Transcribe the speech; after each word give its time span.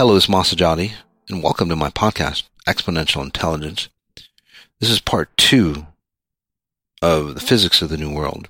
Hello, 0.00 0.16
it's 0.16 0.28
Masajati, 0.28 0.92
and 1.28 1.42
welcome 1.42 1.68
to 1.68 1.76
my 1.76 1.90
podcast, 1.90 2.44
Exponential 2.66 3.22
Intelligence. 3.22 3.90
This 4.78 4.88
is 4.88 4.98
part 4.98 5.28
two 5.36 5.88
of 7.02 7.34
the 7.34 7.40
physics 7.40 7.82
of 7.82 7.90
the 7.90 7.98
new 7.98 8.10
world. 8.10 8.48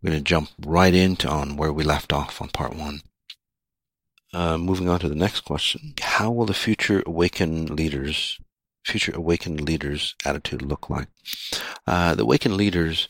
We're 0.00 0.10
going 0.10 0.22
to 0.22 0.24
jump 0.24 0.50
right 0.64 0.94
into 0.94 1.28
on 1.28 1.56
where 1.56 1.72
we 1.72 1.82
left 1.82 2.12
off 2.12 2.40
on 2.40 2.50
part 2.50 2.76
one. 2.76 3.00
Uh, 4.32 4.56
moving 4.56 4.88
on 4.88 5.00
to 5.00 5.08
the 5.08 5.16
next 5.16 5.40
question. 5.40 5.94
How 6.00 6.30
will 6.30 6.46
the 6.46 6.54
future 6.54 7.02
awakened 7.04 7.70
leaders, 7.70 8.38
future 8.84 9.16
awakened 9.16 9.60
leaders 9.60 10.14
attitude 10.24 10.62
look 10.62 10.88
like? 10.88 11.08
Uh, 11.88 12.14
the 12.14 12.22
awakened 12.22 12.56
leaders, 12.56 13.08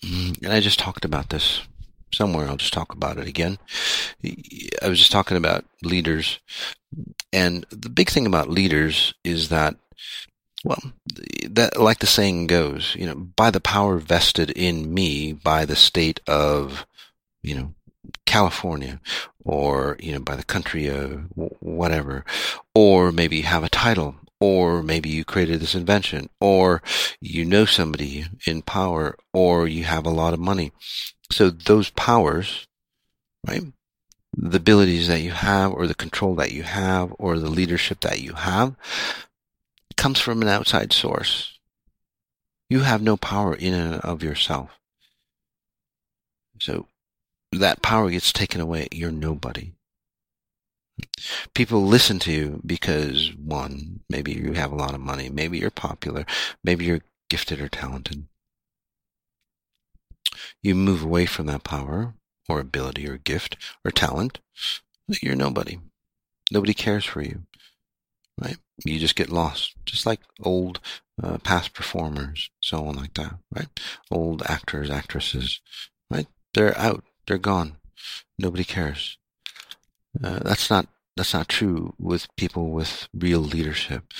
mm, 0.00 0.40
and 0.44 0.52
I 0.52 0.60
just 0.60 0.78
talked 0.78 1.04
about 1.04 1.30
this 1.30 1.62
somewhere. 2.14 2.46
I'll 2.46 2.56
just 2.56 2.72
talk 2.72 2.92
about 2.92 3.18
it 3.18 3.26
again. 3.26 3.58
I 4.82 4.88
was 4.88 4.98
just 4.98 5.12
talking 5.12 5.36
about 5.36 5.64
leaders, 5.82 6.38
and 7.34 7.66
the 7.70 7.90
big 7.90 8.10
thing 8.10 8.26
about 8.26 8.48
leaders 8.48 9.12
is 9.24 9.48
that, 9.48 9.74
well, 10.64 10.80
that 11.50 11.78
like 11.78 11.98
the 11.98 12.06
saying 12.06 12.46
goes, 12.46 12.94
you 12.96 13.06
know, 13.06 13.16
by 13.16 13.50
the 13.50 13.60
power 13.60 13.98
vested 13.98 14.50
in 14.50 14.94
me 14.94 15.32
by 15.32 15.64
the 15.64 15.76
state 15.76 16.20
of, 16.28 16.86
you 17.42 17.56
know, 17.56 17.74
California, 18.24 19.00
or 19.44 19.96
you 19.98 20.12
know, 20.12 20.20
by 20.20 20.36
the 20.36 20.44
country 20.44 20.86
of 20.86 21.24
whatever, 21.60 22.24
or 22.74 23.10
maybe 23.10 23.36
you 23.38 23.42
have 23.42 23.64
a 23.64 23.68
title, 23.68 24.14
or 24.40 24.82
maybe 24.82 25.08
you 25.08 25.24
created 25.24 25.60
this 25.60 25.74
invention, 25.74 26.30
or 26.40 26.82
you 27.20 27.44
know 27.44 27.64
somebody 27.64 28.26
in 28.46 28.62
power, 28.62 29.16
or 29.32 29.66
you 29.66 29.84
have 29.84 30.06
a 30.06 30.10
lot 30.10 30.34
of 30.34 30.40
money. 30.40 30.70
So 31.30 31.50
those 31.50 31.90
powers, 31.90 32.68
right? 33.46 33.64
The 34.36 34.56
abilities 34.56 35.08
that 35.08 35.20
you 35.20 35.30
have 35.30 35.72
or 35.72 35.86
the 35.86 35.94
control 35.94 36.34
that 36.36 36.52
you 36.52 36.64
have 36.64 37.14
or 37.18 37.38
the 37.38 37.50
leadership 37.50 38.00
that 38.00 38.20
you 38.20 38.34
have 38.34 38.74
comes 39.96 40.18
from 40.18 40.42
an 40.42 40.48
outside 40.48 40.92
source. 40.92 41.58
You 42.68 42.80
have 42.80 43.02
no 43.02 43.16
power 43.16 43.54
in 43.54 43.74
and 43.74 44.00
of 44.00 44.22
yourself. 44.22 44.78
So 46.60 46.86
that 47.52 47.82
power 47.82 48.10
gets 48.10 48.32
taken 48.32 48.60
away. 48.60 48.88
You're 48.90 49.10
nobody. 49.10 49.72
People 51.54 51.84
listen 51.84 52.18
to 52.20 52.32
you 52.32 52.60
because 52.64 53.32
one, 53.34 54.00
maybe 54.08 54.32
you 54.32 54.52
have 54.52 54.72
a 54.72 54.76
lot 54.76 54.94
of 54.94 55.00
money, 55.00 55.28
maybe 55.28 55.58
you're 55.58 55.70
popular, 55.70 56.24
maybe 56.62 56.84
you're 56.84 57.00
gifted 57.28 57.60
or 57.60 57.68
talented. 57.68 58.26
You 60.62 60.74
move 60.74 61.02
away 61.02 61.26
from 61.26 61.46
that 61.46 61.64
power 61.64 62.14
or 62.48 62.60
ability 62.60 63.08
or 63.08 63.18
gift 63.18 63.56
or 63.84 63.90
talent, 63.90 64.40
you're 65.22 65.36
nobody. 65.36 65.78
Nobody 66.50 66.74
cares 66.74 67.04
for 67.04 67.22
you, 67.22 67.42
right? 68.40 68.56
You 68.84 68.98
just 68.98 69.16
get 69.16 69.30
lost, 69.30 69.74
just 69.86 70.06
like 70.06 70.20
old 70.42 70.80
uh, 71.22 71.38
past 71.38 71.74
performers, 71.74 72.50
so 72.60 72.86
on 72.86 72.96
like 72.96 73.14
that, 73.14 73.36
right? 73.54 73.68
Old 74.10 74.42
actors, 74.46 74.90
actresses, 74.90 75.60
right? 76.10 76.26
They're 76.54 76.76
out, 76.78 77.04
they're 77.26 77.38
gone. 77.38 77.76
Nobody 78.38 78.64
cares. 78.64 79.16
Uh, 80.22 80.40
that's 80.40 80.70
not 80.70 80.86
that's 81.16 81.34
not 81.34 81.48
true 81.48 81.94
with 81.98 82.34
people 82.36 82.70
with 82.70 83.08
real 83.14 83.40
leadership. 83.40 84.12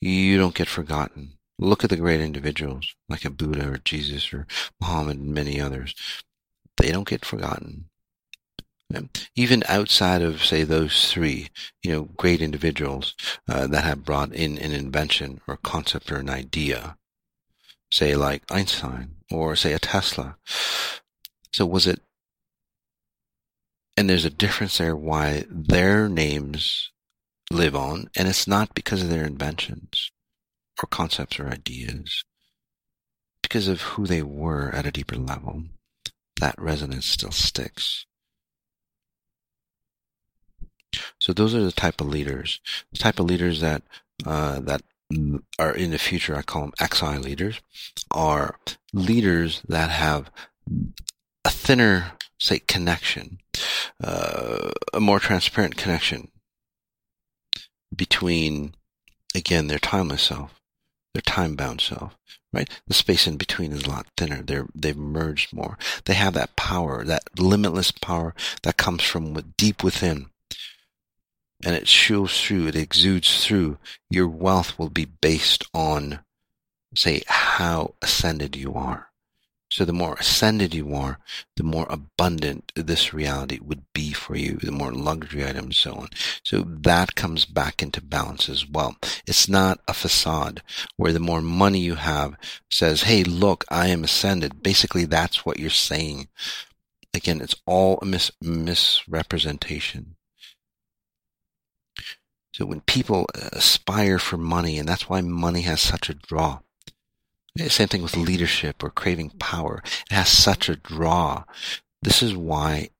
You 0.00 0.38
don't 0.38 0.54
get 0.54 0.68
forgotten. 0.68 1.32
Look 1.58 1.82
at 1.82 1.90
the 1.90 1.96
great 1.96 2.20
individuals 2.20 2.94
like 3.08 3.24
a 3.24 3.30
Buddha 3.30 3.68
or 3.68 3.78
Jesus 3.78 4.32
or 4.32 4.46
Muhammad 4.80 5.18
and 5.18 5.34
many 5.34 5.60
others. 5.60 5.94
They 6.78 6.90
don't 6.90 7.08
get 7.08 7.24
forgotten. 7.24 7.86
Even 9.34 9.62
outside 9.68 10.22
of, 10.22 10.42
say, 10.42 10.62
those 10.62 11.12
three, 11.12 11.48
you 11.82 11.92
know, 11.92 12.02
great 12.16 12.40
individuals 12.40 13.14
uh, 13.46 13.66
that 13.66 13.84
have 13.84 14.04
brought 14.04 14.32
in 14.32 14.56
an 14.56 14.72
invention 14.72 15.40
or 15.46 15.58
concept 15.58 16.10
or 16.10 16.16
an 16.16 16.30
idea, 16.30 16.96
say 17.90 18.16
like 18.16 18.42
Einstein 18.50 19.16
or 19.30 19.56
say 19.56 19.74
a 19.74 19.78
Tesla. 19.78 20.36
So 21.52 21.66
was 21.66 21.86
it, 21.86 22.00
and 23.96 24.08
there's 24.08 24.24
a 24.24 24.30
difference 24.30 24.78
there 24.78 24.96
why 24.96 25.44
their 25.50 26.08
names 26.08 26.90
live 27.50 27.76
on, 27.76 28.08
and 28.16 28.28
it's 28.28 28.46
not 28.46 28.74
because 28.74 29.02
of 29.02 29.10
their 29.10 29.24
inventions 29.24 30.10
or 30.82 30.86
concepts 30.86 31.38
or 31.40 31.48
ideas 31.48 32.24
because 33.42 33.68
of 33.68 33.80
who 33.80 34.06
they 34.06 34.22
were 34.22 34.70
at 34.74 34.86
a 34.86 34.92
deeper 34.92 35.16
level. 35.16 35.64
That 36.40 36.54
resonance 36.58 37.06
still 37.06 37.32
sticks. 37.32 38.06
So 41.18 41.32
those 41.32 41.54
are 41.54 41.62
the 41.62 41.72
type 41.72 42.00
of 42.00 42.08
leaders, 42.08 42.60
the 42.92 42.98
type 42.98 43.18
of 43.18 43.26
leaders 43.26 43.60
that 43.60 43.82
uh, 44.24 44.60
that 44.60 44.82
are 45.58 45.74
in 45.74 45.90
the 45.90 45.98
future. 45.98 46.36
I 46.36 46.42
call 46.42 46.62
them 46.62 46.72
XI 46.80 47.18
leaders, 47.18 47.60
are 48.10 48.58
leaders 48.92 49.62
that 49.68 49.90
have 49.90 50.30
a 51.44 51.50
thinner, 51.50 52.12
say, 52.38 52.60
connection, 52.60 53.38
uh, 54.02 54.70
a 54.92 55.00
more 55.00 55.18
transparent 55.18 55.76
connection 55.76 56.30
between, 57.94 58.74
again, 59.34 59.66
their 59.66 59.78
timeless 59.78 60.22
self 60.22 60.57
their 61.18 61.34
time 61.34 61.56
bound 61.56 61.80
self, 61.80 62.16
right? 62.52 62.68
The 62.86 62.94
space 62.94 63.26
in 63.26 63.36
between 63.36 63.72
is 63.72 63.82
a 63.82 63.90
lot 63.90 64.06
thinner. 64.16 64.40
They're, 64.42 64.68
they've 64.72 64.96
merged 64.96 65.52
more. 65.52 65.76
They 66.04 66.14
have 66.14 66.34
that 66.34 66.54
power, 66.54 67.04
that 67.04 67.40
limitless 67.40 67.90
power 67.90 68.34
that 68.62 68.76
comes 68.76 69.02
from 69.02 69.34
deep 69.56 69.82
within. 69.82 70.26
And 71.64 71.74
it 71.74 71.88
shows 71.88 72.40
through, 72.40 72.68
it 72.68 72.76
exudes 72.76 73.44
through. 73.44 73.78
Your 74.10 74.28
wealth 74.28 74.78
will 74.78 74.90
be 74.90 75.06
based 75.06 75.64
on, 75.74 76.20
say, 76.94 77.22
how 77.26 77.94
ascended 78.00 78.54
you 78.54 78.74
are. 78.74 79.07
So 79.70 79.84
the 79.84 79.92
more 79.92 80.14
ascended 80.14 80.74
you 80.74 80.94
are, 80.94 81.18
the 81.56 81.62
more 81.62 81.86
abundant 81.90 82.72
this 82.74 83.12
reality 83.12 83.58
would 83.60 83.82
be 83.92 84.12
for 84.12 84.34
you, 84.34 84.56
the 84.56 84.72
more 84.72 84.92
luxury 84.92 85.46
items, 85.46 85.76
so 85.76 85.94
on. 85.94 86.08
So 86.42 86.62
that 86.66 87.14
comes 87.14 87.44
back 87.44 87.82
into 87.82 88.00
balance 88.00 88.48
as 88.48 88.66
well. 88.66 88.96
It's 89.26 89.48
not 89.48 89.80
a 89.86 89.92
facade 89.92 90.62
where 90.96 91.12
the 91.12 91.20
more 91.20 91.42
money 91.42 91.80
you 91.80 91.96
have 91.96 92.36
says, 92.70 93.02
Hey, 93.02 93.24
look, 93.24 93.64
I 93.68 93.88
am 93.88 94.04
ascended. 94.04 94.62
Basically, 94.62 95.04
that's 95.04 95.44
what 95.44 95.58
you're 95.58 95.70
saying. 95.70 96.28
Again, 97.12 97.40
it's 97.42 97.56
all 97.66 97.98
a 98.00 98.06
mis- 98.06 98.32
misrepresentation. 98.40 100.16
So 102.52 102.66
when 102.66 102.80
people 102.80 103.26
uh, 103.34 103.50
aspire 103.52 104.18
for 104.18 104.36
money, 104.36 104.78
and 104.78 104.88
that's 104.88 105.08
why 105.08 105.20
money 105.20 105.60
has 105.62 105.80
such 105.80 106.08
a 106.08 106.14
draw, 106.14 106.60
same 107.68 107.88
thing 107.88 108.02
with 108.02 108.16
leadership 108.16 108.82
or 108.82 108.90
craving 108.90 109.30
power. 109.38 109.82
It 110.10 110.14
has 110.14 110.28
such 110.28 110.68
a 110.68 110.76
draw. 110.76 111.44
This 112.02 112.22
is 112.22 112.36
why 112.36 112.90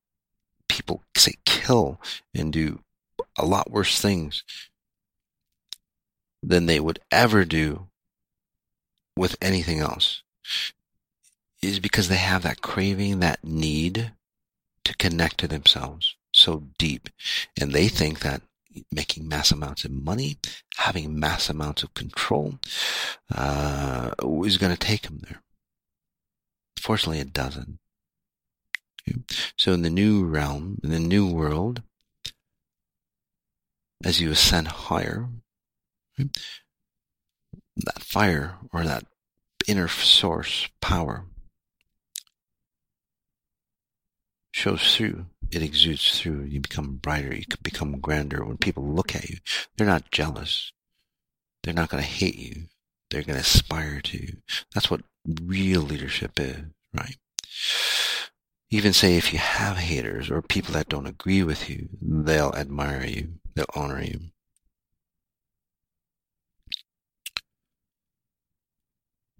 people 0.68 1.02
say 1.16 1.34
kill 1.44 2.00
and 2.34 2.52
do 2.52 2.80
a 3.38 3.44
lot 3.44 3.70
worse 3.70 4.00
things 4.00 4.44
than 6.42 6.66
they 6.66 6.80
would 6.80 7.00
ever 7.10 7.44
do 7.44 7.88
with 9.16 9.36
anything 9.40 9.80
else 9.80 10.22
is 11.62 11.80
because 11.80 12.08
they 12.08 12.16
have 12.16 12.42
that 12.42 12.62
craving, 12.62 13.20
that 13.20 13.42
need 13.42 14.12
to 14.84 14.96
connect 14.96 15.38
to 15.38 15.48
themselves 15.48 16.16
so 16.32 16.64
deep. 16.78 17.08
And 17.60 17.72
they 17.72 17.88
think 17.88 18.20
that 18.20 18.42
making 18.92 19.28
mass 19.28 19.50
amounts 19.50 19.84
of 19.84 19.90
money, 19.90 20.38
having 20.76 21.18
mass 21.18 21.48
amounts 21.48 21.82
of 21.82 21.94
control, 21.94 22.58
uh, 23.34 24.10
is 24.44 24.58
going 24.58 24.72
to 24.72 24.78
take 24.78 25.02
them 25.02 25.20
there. 25.28 25.42
Fortunately, 26.78 27.20
it 27.20 27.32
doesn't. 27.32 27.78
So 29.56 29.72
in 29.72 29.82
the 29.82 29.90
new 29.90 30.24
realm, 30.24 30.78
in 30.82 30.90
the 30.90 30.98
new 30.98 31.26
world, 31.26 31.82
as 34.04 34.20
you 34.20 34.30
ascend 34.30 34.68
higher, 34.68 35.28
that 36.18 38.02
fire 38.02 38.58
or 38.72 38.84
that 38.84 39.04
inner 39.66 39.88
source 39.88 40.68
power 40.80 41.24
shows 44.58 44.96
through 44.96 45.26
it 45.50 45.62
exudes 45.62 46.20
through. 46.20 46.44
You 46.44 46.60
become 46.60 46.96
brighter. 46.96 47.34
You 47.34 47.44
become 47.62 47.98
grander. 48.00 48.44
When 48.44 48.58
people 48.58 48.84
look 48.84 49.14
at 49.14 49.28
you, 49.28 49.38
they're 49.76 49.86
not 49.86 50.10
jealous. 50.10 50.72
They're 51.62 51.74
not 51.74 51.88
going 51.88 52.02
to 52.02 52.08
hate 52.08 52.38
you. 52.38 52.64
They're 53.10 53.22
going 53.22 53.36
to 53.36 53.42
aspire 53.42 54.00
to 54.02 54.18
you. 54.18 54.36
That's 54.74 54.90
what 54.90 55.02
real 55.42 55.80
leadership 55.80 56.38
is, 56.38 56.58
right? 56.92 57.16
Even 58.70 58.92
say 58.92 59.16
if 59.16 59.32
you 59.32 59.38
have 59.38 59.78
haters 59.78 60.30
or 60.30 60.42
people 60.42 60.74
that 60.74 60.90
don't 60.90 61.06
agree 61.06 61.42
with 61.42 61.70
you, 61.70 61.88
they'll 62.02 62.54
admire 62.54 63.06
you. 63.06 63.34
They'll 63.54 63.64
honor 63.74 64.02
you. 64.02 64.20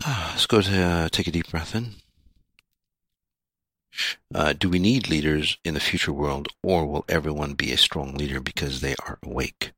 Let's 0.06 0.46
go 0.46 0.62
to 0.62 0.82
uh, 0.82 1.08
take 1.10 1.26
a 1.26 1.30
deep 1.30 1.50
breath 1.50 1.74
in. 1.74 1.96
Uh, 4.34 4.52
do 4.52 4.68
we 4.68 4.78
need 4.78 5.08
leaders 5.08 5.58
in 5.64 5.74
the 5.74 5.80
future 5.80 6.12
world, 6.12 6.48
or 6.62 6.86
will 6.86 7.04
everyone 7.08 7.54
be 7.54 7.72
a 7.72 7.76
strong 7.76 8.14
leader 8.14 8.40
because 8.40 8.80
they 8.80 8.94
are 9.06 9.18
awake? 9.22 9.72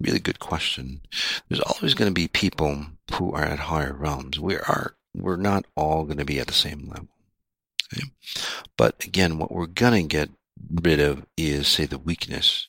Really 0.00 0.18
good 0.20 0.38
question. 0.38 1.00
There's 1.48 1.60
always 1.60 1.94
going 1.94 2.10
to 2.10 2.14
be 2.14 2.28
people 2.28 2.86
who 3.14 3.32
are 3.32 3.44
at 3.44 3.58
higher 3.58 3.92
realms. 3.92 4.38
We 4.38 4.56
are 4.56 4.96
we're 5.16 5.36
not 5.36 5.64
all 5.74 6.04
going 6.04 6.18
to 6.18 6.24
be 6.24 6.38
at 6.38 6.46
the 6.46 6.52
same 6.52 6.88
level. 6.88 7.08
Okay? 7.92 8.06
But 8.76 9.02
again, 9.04 9.38
what 9.38 9.52
we're 9.52 9.66
going 9.66 10.02
to 10.02 10.08
get 10.08 10.30
rid 10.70 11.00
of 11.00 11.26
is, 11.36 11.66
say, 11.68 11.86
the 11.86 11.98
weakness. 11.98 12.68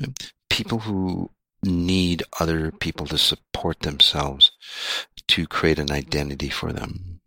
Okay? 0.00 0.12
People 0.48 0.80
who 0.80 1.30
need 1.64 2.22
other 2.38 2.70
people 2.70 3.06
to 3.06 3.18
support 3.18 3.80
themselves 3.80 4.52
to 5.26 5.46
create 5.46 5.78
an 5.78 5.90
identity 5.90 6.48
for 6.48 6.72
them. 6.72 7.17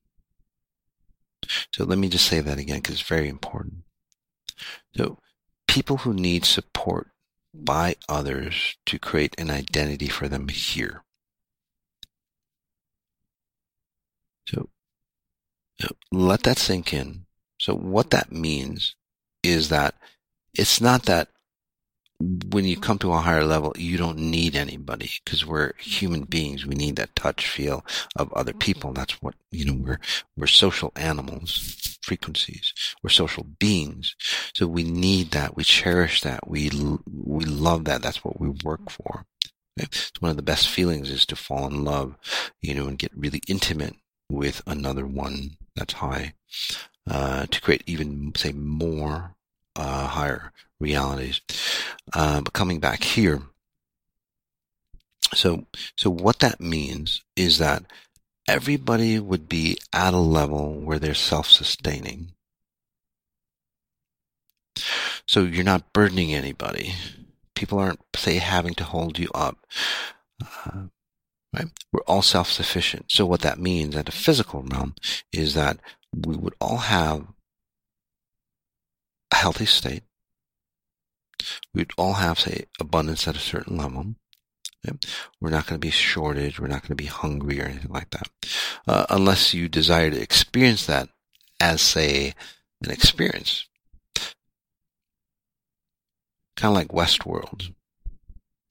So 1.74 1.84
let 1.84 1.98
me 1.98 2.10
just 2.10 2.26
say 2.26 2.40
that 2.40 2.60
again 2.60 2.78
because 2.78 2.96
it's 2.96 3.08
very 3.08 3.30
important. 3.30 3.84
So 4.96 5.20
people 5.68 5.98
who 5.98 6.14
need 6.14 6.46
support 6.46 7.08
by 7.54 7.96
others 8.08 8.78
to 8.86 9.00
create 9.00 9.36
an 9.38 9.50
identity 9.50 10.08
for 10.08 10.28
them 10.28 10.48
here. 10.48 11.04
So, 14.48 14.70
so 15.80 15.96
let 16.12 16.44
that 16.44 16.58
sink 16.58 16.94
in. 16.94 17.26
So 17.60 17.76
what 17.76 18.10
that 18.12 18.32
means 18.32 18.96
is 19.44 19.70
that 19.70 19.96
it's 20.54 20.82
not 20.82 21.04
that 21.04 21.30
when 22.22 22.66
you 22.66 22.78
come 22.78 22.98
to 23.00 23.14
a 23.14 23.18
higher 23.18 23.44
level, 23.44 23.74
you 23.78 23.98
don't 23.98 24.18
need 24.18 24.56
anybody 24.56 25.12
because 25.24 25.46
we're 25.46 25.74
human 25.78 26.24
beings. 26.24 26.66
We 26.66 26.76
need 26.76 26.96
that 26.98 27.16
touch 27.16 27.48
feel 27.48 27.86
of 28.16 28.32
other 28.34 28.54
people. 28.54 28.94
That's 28.94 29.22
what, 29.22 29.36
you 29.52 29.66
know, 29.66 29.74
we're, 29.74 30.00
we're 30.38 30.48
social 30.48 30.92
animals, 30.96 31.98
frequencies. 32.02 32.74
We're 33.04 33.10
social 33.10 33.46
beings. 33.60 34.16
So 34.54 34.68
we 34.68 34.84
need 34.84 35.32
that. 35.32 35.56
We 35.56 35.64
cherish 35.64 36.22
that. 36.22 36.48
We, 36.48 36.70
we 37.06 37.46
love 37.46 37.86
that. 37.86 38.02
That's 38.02 38.24
what 38.24 38.40
we 38.40 38.50
work 38.64 38.90
for. 38.90 39.26
It's 39.78 40.12
one 40.20 40.32
of 40.32 40.38
the 40.38 40.44
best 40.44 40.68
feelings 40.68 41.10
is 41.10 41.26
to 41.28 41.36
fall 41.36 41.66
in 41.68 41.84
love, 41.84 42.16
you 42.62 42.76
know, 42.76 42.88
and 42.88 43.00
get 43.00 43.12
really 43.16 43.42
intimate 43.48 43.96
with 44.30 44.62
another 44.68 45.06
one 45.06 45.52
that's 45.76 45.94
high, 45.94 46.34
uh, 47.10 47.46
to 47.46 47.62
create 47.62 47.84
even, 47.86 48.34
say, 48.36 48.52
more, 48.52 49.36
uh, 49.76 50.08
higher 50.08 50.52
realities. 50.80 51.42
Uh, 52.14 52.42
but 52.42 52.54
coming 52.54 52.80
back 52.80 53.04
here, 53.04 53.42
so 55.34 55.66
so 55.98 56.10
what 56.10 56.40
that 56.40 56.60
means 56.60 57.24
is 57.36 57.58
that 57.60 57.84
everybody 58.48 59.20
would 59.20 59.48
be 59.48 59.78
at 59.94 60.14
a 60.14 60.18
level 60.18 60.74
where 60.82 61.00
they're 61.00 61.14
self-sustaining. 61.14 62.34
So 65.28 65.44
you're 65.44 65.64
not 65.64 65.94
burdening 65.94 66.34
anybody. 66.34 66.96
People 67.56 67.80
aren't 67.80 68.02
say 68.16 68.38
having 68.38 68.74
to 68.76 68.84
hold 68.84 69.20
you 69.20 69.30
up. 69.34 69.66
Uh, 70.44 70.88
right? 71.54 71.68
We're 71.92 72.02
all 72.08 72.22
self-sufficient. 72.22 73.12
So 73.12 73.26
what 73.26 73.42
that 73.42 73.60
means 73.60 73.96
at 73.96 74.10
a 74.10 74.14
physical 74.14 74.64
realm 74.64 74.96
is 75.32 75.54
that 75.54 75.80
we 76.14 76.36
would 76.36 76.56
all 76.60 76.78
have 76.78 77.28
a 79.32 79.36
healthy 79.36 79.66
state 79.66 80.04
we'd 81.74 81.92
all 81.98 82.14
have, 82.14 82.40
say, 82.40 82.66
abundance 82.80 83.28
at 83.28 83.36
a 83.36 83.40
certain 83.40 83.78
level. 83.78 84.16
We're 85.40 85.52
not 85.52 85.68
going 85.68 85.80
to 85.80 85.86
be 85.86 85.92
shorted. 85.92 86.58
We're 86.58 86.68
not 86.68 86.82
going 86.82 86.90
to 86.90 86.96
be 86.96 87.06
hungry 87.06 87.62
or 87.62 87.66
anything 87.66 87.92
like 87.92 88.10
that. 88.12 88.30
Uh, 88.88 89.06
unless 89.10 89.54
you 89.54 89.70
desire 89.70 90.10
to 90.10 90.22
experience 90.22 90.86
that 90.88 91.10
as, 91.60 91.82
say, 91.82 92.34
an 92.84 92.90
experience. 92.90 93.68
Kind 96.56 96.72
of 96.72 96.74
like 96.74 96.88
Westworld, 96.90 97.74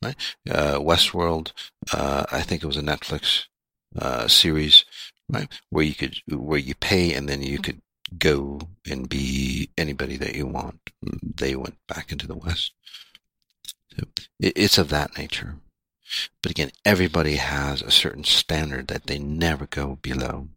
right? 0.02 0.16
Uh, 0.48 0.78
Westworld, 0.78 1.52
uh, 1.92 2.26
I 2.30 2.42
think 2.42 2.62
it 2.62 2.66
was 2.66 2.76
a 2.76 2.82
Netflix, 2.82 3.44
uh, 3.96 4.26
series, 4.26 4.84
right? 5.28 5.48
Where 5.70 5.84
you 5.84 5.94
could, 5.94 6.16
where 6.28 6.58
you 6.58 6.74
pay 6.74 7.14
and 7.14 7.28
then 7.28 7.42
you 7.42 7.58
could 7.58 7.80
go 8.18 8.60
and 8.88 9.08
be 9.08 9.70
anybody 9.76 10.16
that 10.16 10.34
you 10.34 10.46
want. 10.46 10.80
They 11.22 11.54
went 11.56 11.76
back 11.86 12.12
into 12.12 12.26
the 12.26 12.36
West. 12.36 12.72
So 13.96 14.04
it's 14.38 14.78
of 14.78 14.88
that 14.90 15.16
nature. 15.16 15.56
But 16.42 16.50
again, 16.50 16.70
everybody 16.84 17.36
has 17.36 17.82
a 17.82 17.90
certain 17.90 18.24
standard 18.24 18.88
that 18.88 19.06
they 19.06 19.18
never 19.18 19.66
go 19.66 19.98
below. 20.02 20.48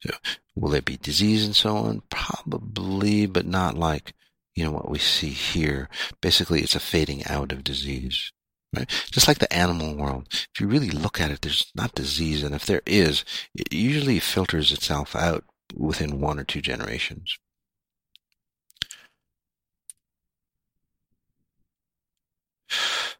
So 0.00 0.16
will 0.56 0.70
there 0.70 0.82
be 0.82 0.96
disease 0.96 1.44
and 1.44 1.54
so 1.54 1.76
on? 1.76 2.02
Probably, 2.10 3.26
but 3.26 3.46
not 3.46 3.76
like, 3.76 4.14
you 4.54 4.64
know, 4.64 4.72
what 4.72 4.90
we 4.90 4.98
see 4.98 5.30
here. 5.30 5.88
Basically, 6.20 6.60
it's 6.60 6.74
a 6.74 6.80
fading 6.80 7.24
out 7.26 7.52
of 7.52 7.64
disease. 7.64 8.32
Right? 8.74 8.88
Just 9.10 9.28
like 9.28 9.38
the 9.38 9.52
animal 9.52 9.94
world. 9.94 10.26
If 10.32 10.60
you 10.60 10.66
really 10.66 10.90
look 10.90 11.20
at 11.20 11.30
it, 11.30 11.42
there's 11.42 11.70
not 11.74 11.94
disease, 11.94 12.42
and 12.42 12.54
if 12.54 12.64
there 12.64 12.80
is, 12.86 13.22
it 13.54 13.72
usually 13.72 14.18
filters 14.18 14.72
itself 14.72 15.14
out 15.14 15.44
within 15.74 16.20
one 16.20 16.38
or 16.38 16.44
two 16.44 16.60
generations. 16.60 17.38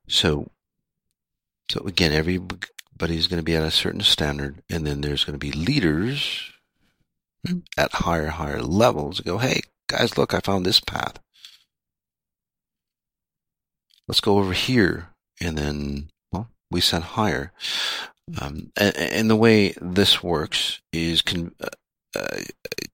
So, 0.09 0.51
so 1.71 1.81
again, 1.87 2.13
everybody's 2.13 3.29
going 3.29 3.39
to 3.39 3.45
be 3.45 3.57
at 3.57 3.65
a 3.65 3.71
certain 3.71 4.03
standard, 4.03 4.63
and 4.69 4.87
then 4.87 5.01
there's 5.01 5.25
going 5.25 5.39
to 5.39 5.39
be 5.39 5.53
leaders 5.53 6.53
at 7.77 7.93
higher, 7.93 8.29
higher 8.29 8.63
levels. 8.63 9.21
Go, 9.21 9.39
hey 9.39 9.61
guys, 9.89 10.19
look, 10.19 10.35
I 10.35 10.41
found 10.41 10.67
this 10.67 10.81
path. 10.81 11.19
Let's 14.07 14.21
go 14.21 14.39
over 14.39 14.53
here, 14.53 15.09
and 15.41 15.57
then 15.57 16.11
well, 16.31 16.51
we 16.71 16.81
set 16.81 17.03
higher. 17.03 17.53
Um, 18.41 18.73
and, 18.77 18.97
and, 18.97 19.31
the 19.31 19.37
way 19.37 19.75
this 19.81 20.23
works 20.23 20.81
is 20.93 21.23
con- 21.23 21.55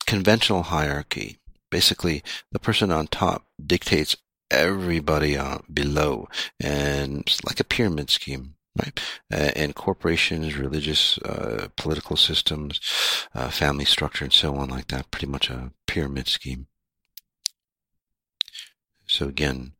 conventional 0.07 0.65
hierarchy. 0.65 1.39
Basically, 1.71 2.23
the 2.53 2.59
person 2.59 2.91
on 2.91 3.07
top 3.09 3.47
dictates 3.65 4.17
everybody 4.51 5.37
uh, 5.37 5.59
below, 5.73 6.29
and 6.59 7.21
it's 7.21 7.45
like 7.45 7.61
a 7.61 7.65
pyramid 7.65 8.11
scheme. 8.11 8.55
Right? 8.79 9.01
Uh, 9.33 9.51
and 9.57 9.75
corporations, 9.75 10.57
religious, 10.57 11.19
uh, 11.19 11.67
political 11.77 12.17
systems, 12.17 12.81
uh, 13.35 13.49
family 13.51 13.85
structure, 13.85 14.25
and 14.25 14.33
so 14.33 14.55
on, 14.55 14.69
like 14.69 14.87
that. 14.89 15.11
Pretty 15.11 15.27
much 15.27 15.51
a 15.51 15.73
pyramid 15.89 16.29
scheme. 16.29 16.69
So 19.09 19.27
again, 19.27 19.73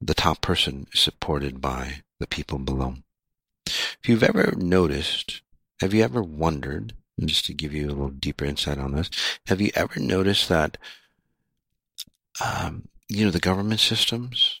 the 0.00 0.14
top 0.14 0.40
person 0.40 0.86
is 0.92 1.00
supported 1.00 1.60
by 1.60 2.02
the 2.20 2.28
people 2.28 2.58
below. 2.58 2.96
If 3.66 3.98
you've 4.04 4.22
ever 4.22 4.54
noticed, 4.56 5.42
have 5.80 5.92
you 5.92 6.04
ever 6.04 6.22
wondered 6.22 6.94
just 7.24 7.46
to 7.46 7.54
give 7.54 7.72
you 7.72 7.86
a 7.86 7.88
little 7.88 8.10
deeper 8.10 8.44
insight 8.44 8.78
on 8.78 8.92
this, 8.92 9.10
have 9.46 9.60
you 9.60 9.70
ever 9.74 9.98
noticed 9.98 10.48
that, 10.48 10.76
um, 12.44 12.88
you 13.08 13.24
know, 13.24 13.30
the 13.30 13.40
government 13.40 13.80
systems, 13.80 14.60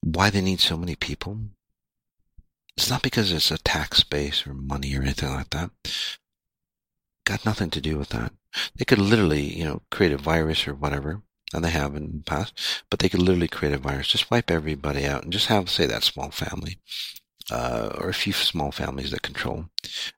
why 0.00 0.30
they 0.30 0.40
need 0.40 0.60
so 0.60 0.76
many 0.76 0.96
people? 0.96 1.38
It's 2.76 2.90
not 2.90 3.02
because 3.02 3.30
it's 3.30 3.50
a 3.50 3.58
tax 3.58 4.02
base 4.02 4.46
or 4.46 4.54
money 4.54 4.96
or 4.96 5.02
anything 5.02 5.28
like 5.28 5.50
that. 5.50 5.70
Got 7.24 7.46
nothing 7.46 7.70
to 7.70 7.80
do 7.80 7.98
with 7.98 8.08
that. 8.08 8.32
They 8.74 8.84
could 8.84 8.98
literally, 8.98 9.42
you 9.42 9.64
know, 9.64 9.82
create 9.90 10.12
a 10.12 10.18
virus 10.18 10.66
or 10.66 10.74
whatever, 10.74 11.22
and 11.54 11.64
they 11.64 11.70
have 11.70 11.94
in 11.94 12.18
the 12.18 12.24
past, 12.24 12.82
but 12.90 12.98
they 12.98 13.08
could 13.08 13.22
literally 13.22 13.46
create 13.46 13.74
a 13.74 13.78
virus, 13.78 14.08
just 14.08 14.30
wipe 14.30 14.50
everybody 14.50 15.06
out 15.06 15.22
and 15.22 15.32
just 15.32 15.46
have, 15.46 15.70
say, 15.70 15.86
that 15.86 16.02
small 16.02 16.30
family 16.30 16.78
uh, 17.50 17.90
or 17.98 18.08
a 18.08 18.14
few 18.14 18.32
small 18.32 18.72
families 18.72 19.10
that 19.10 19.22
control 19.22 19.66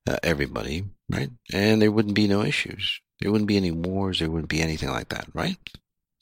uh, 0.09 0.16
everybody, 0.23 0.85
right? 1.11 1.31
And 1.52 1.81
there 1.81 1.93
wouldn't 1.93 2.14
be 2.14 2.28
no 2.28 2.43
issues. 2.43 3.00
There 3.21 3.31
wouldn't 3.31 3.49
be 3.49 3.57
any 3.57 3.71
wars. 3.71 4.19
There 4.19 4.31
wouldn't 4.31 4.50
be 4.50 4.61
anything 4.61 4.90
like 4.90 5.09
that, 5.09 5.28
right? 5.33 5.57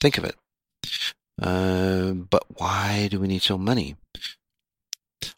Think 0.01 0.19
of 0.19 0.25
it. 0.25 0.37
Uh, 1.41 2.13
but 2.13 2.45
why 2.59 3.09
do 3.11 3.19
we 3.19 3.29
need 3.29 3.43
so 3.43 3.59
many? 3.59 3.97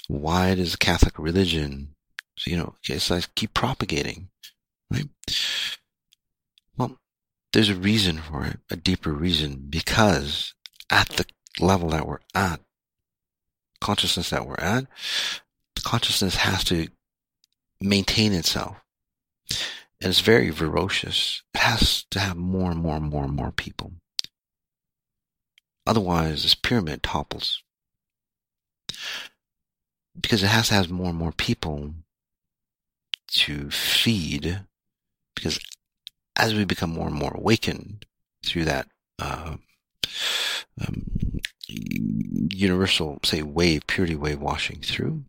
Why 0.09 0.55
does 0.55 0.73
the 0.73 0.79
Catholic 0.79 1.19
religion, 1.19 1.95
you 2.47 2.57
know, 2.57 2.75
it's 2.89 3.11
like 3.11 3.35
keep 3.35 3.55
propagating, 3.55 4.29
right? 4.91 5.09
Well, 6.77 6.99
there's 7.53 7.71
a 7.71 7.75
reason 7.75 8.19
for 8.19 8.45
it, 8.45 8.59
a 8.71 8.77
deeper 8.77 9.13
reason, 9.13 9.67
because 9.71 10.55
at 10.91 11.09
the 11.11 11.25
level 11.61 11.91
that 11.91 12.07
we're 12.07 12.19
at, 12.35 12.61
consciousness 13.81 14.31
that 14.31 14.47
we're 14.47 14.57
at, 14.57 14.87
consciousness 15.85 16.37
has 16.37 16.65
to 16.65 16.89
maintain 17.81 18.33
itself. 18.33 18.77
And 20.01 20.11
it's 20.11 20.21
very 20.21 20.51
ferocious. 20.51 21.43
It 21.55 21.61
has 21.61 22.05
to 22.11 22.21
have 22.21 22.37
more 22.37 22.71
and 22.71 22.81
more 22.81 22.97
and 22.97 23.09
more 23.09 23.25
and 23.25 23.35
more 23.35 23.53
people. 23.53 23.93
Otherwise, 25.87 26.43
this 26.43 26.55
pyramid 26.55 27.03
topples. 27.03 27.63
Because 30.21 30.43
it 30.43 30.49
has 30.49 30.69
to 30.69 30.75
have 30.75 30.91
more 30.91 31.09
and 31.11 31.19
more 31.19 31.33
people 31.33 31.95
to 33.29 33.71
feed 33.71 34.61
Because 35.35 35.59
as 36.37 36.55
we 36.55 36.65
become 36.65 36.91
more 36.91 37.07
and 37.07 37.17
more 37.17 37.33
awakened 37.35 38.07
through 38.45 38.65
that 38.65 38.89
uh, 39.19 39.57
um, 40.81 41.41
universal, 41.69 43.19
say, 43.25 43.43
wave, 43.43 43.87
purity 43.87 44.17
wave 44.17 44.41
washing 44.41 44.81
through, 44.81 45.25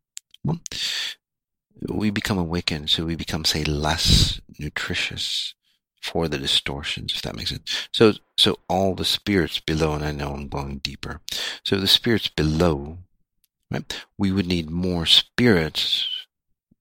we 1.90 2.10
become 2.10 2.38
awakened, 2.38 2.90
so 2.90 3.06
we 3.06 3.16
become, 3.16 3.46
say, 3.46 3.64
less 3.64 4.40
nutritious 4.60 5.54
for 6.02 6.28
the 6.28 6.38
distortions, 6.38 7.14
if 7.16 7.22
that 7.24 7.36
makes 7.36 7.50
sense. 7.50 7.90
So, 7.92 8.14
so 8.38 8.60
all 8.70 8.96
the 8.96 9.06
spirits 9.06 9.60
below, 9.60 9.94
and 9.94 10.06
I 10.06 10.12
know 10.12 10.34
I'm 10.34 10.48
going 10.48 10.78
deeper. 10.78 11.22
So 11.64 11.78
the 11.78 11.88
spirits 11.88 12.28
below, 12.28 13.00
right? 13.72 14.06
We 14.18 14.32
would 14.32 14.48
need 14.48 14.70
more 14.70 15.06
spirits 15.06 16.08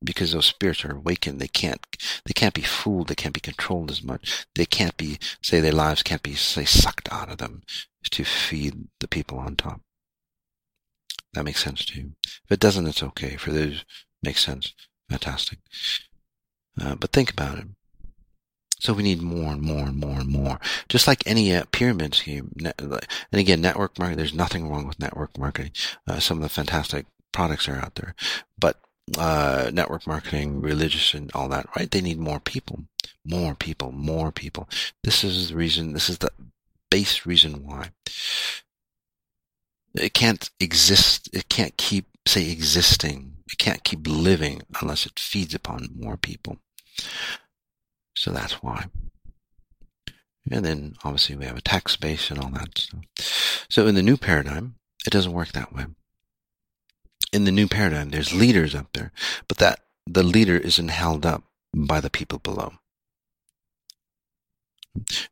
because 0.02 0.32
those 0.32 0.46
spirits 0.46 0.84
are 0.84 0.96
awakened. 0.96 1.40
They 1.40 1.48
can't, 1.48 1.80
they 2.26 2.34
can't 2.34 2.54
be 2.54 2.62
fooled. 2.62 3.08
They 3.08 3.14
can't 3.14 3.34
be 3.34 3.40
controlled 3.40 3.90
as 3.90 4.02
much. 4.02 4.46
They 4.54 4.66
can't 4.66 4.96
be, 4.96 5.18
say, 5.42 5.60
their 5.60 5.72
lives 5.72 6.02
can't 6.02 6.22
be, 6.22 6.34
say, 6.34 6.66
sucked 6.66 7.08
out 7.10 7.30
of 7.30 7.38
them 7.38 7.62
to 8.10 8.24
feed 8.24 8.88
the 9.00 9.08
people 9.08 9.38
on 9.38 9.56
top. 9.56 9.80
That 11.34 11.44
makes 11.44 11.62
sense 11.62 11.84
to 11.86 11.98
you. 11.98 12.12
If 12.24 12.52
it 12.52 12.60
doesn't, 12.60 12.86
it's 12.86 13.02
okay. 13.02 13.36
For 13.36 13.50
those, 13.50 13.84
makes 14.22 14.44
sense. 14.44 14.72
Fantastic. 15.10 15.58
Uh, 16.80 16.94
but 16.94 17.12
think 17.12 17.30
about 17.30 17.58
it. 17.58 17.66
So 18.80 18.92
we 18.92 19.02
need 19.02 19.22
more 19.22 19.52
and 19.52 19.62
more 19.62 19.86
and 19.86 19.96
more 19.96 20.20
and 20.20 20.28
more. 20.28 20.60
Just 20.88 21.06
like 21.06 21.26
any 21.26 21.54
uh, 21.54 21.64
pyramid 21.72 22.14
scheme. 22.14 22.54
And 22.58 23.00
again, 23.32 23.60
network 23.60 23.98
marketing, 23.98 24.18
there's 24.18 24.34
nothing 24.34 24.68
wrong 24.68 24.86
with 24.86 25.00
network 25.00 25.38
marketing. 25.38 25.72
Uh, 26.06 26.20
some 26.20 26.38
of 26.38 26.42
the 26.42 26.48
fantastic 26.48 27.06
products 27.32 27.68
are 27.68 27.76
out 27.76 27.94
there. 27.94 28.14
But 28.58 28.80
uh, 29.18 29.70
network 29.72 30.06
marketing, 30.06 30.60
religious 30.60 31.14
and 31.14 31.30
all 31.34 31.48
that, 31.48 31.66
right? 31.76 31.90
They 31.90 32.00
need 32.00 32.18
more 32.18 32.40
people, 32.40 32.84
more 33.24 33.54
people, 33.54 33.92
more 33.92 34.30
people. 34.32 34.68
This 35.02 35.24
is 35.24 35.48
the 35.48 35.56
reason, 35.56 35.92
this 35.92 36.08
is 36.08 36.18
the 36.18 36.30
base 36.90 37.26
reason 37.26 37.66
why. 37.66 37.90
It 39.94 40.14
can't 40.14 40.50
exist, 40.58 41.28
it 41.32 41.48
can't 41.48 41.76
keep, 41.76 42.06
say, 42.26 42.50
existing. 42.50 43.36
It 43.50 43.58
can't 43.58 43.84
keep 43.84 44.06
living 44.06 44.62
unless 44.80 45.06
it 45.06 45.18
feeds 45.18 45.54
upon 45.54 45.90
more 45.96 46.16
people. 46.16 46.58
So 48.16 48.32
that's 48.32 48.62
why. 48.62 48.86
And 50.50 50.64
then 50.64 50.94
obviously 51.04 51.36
we 51.36 51.46
have 51.46 51.56
a 51.56 51.62
tax 51.62 51.96
base 51.96 52.30
and 52.30 52.38
all 52.38 52.50
that 52.50 52.78
stuff. 52.78 53.04
So 53.68 53.86
in 53.86 53.94
the 53.94 54.02
new 54.02 54.16
paradigm, 54.16 54.76
it 55.06 55.10
doesn't 55.10 55.32
work 55.32 55.52
that 55.52 55.72
way. 55.72 55.86
In 57.32 57.44
the 57.44 57.52
new 57.52 57.68
paradigm, 57.68 58.10
there's 58.10 58.34
leaders 58.34 58.74
up 58.74 58.92
there, 58.92 59.12
but 59.48 59.58
that 59.58 59.80
the 60.06 60.22
leader 60.22 60.56
isn't 60.56 60.88
held 60.88 61.24
up 61.26 61.44
by 61.74 62.00
the 62.00 62.10
people 62.10 62.38
below. 62.38 62.74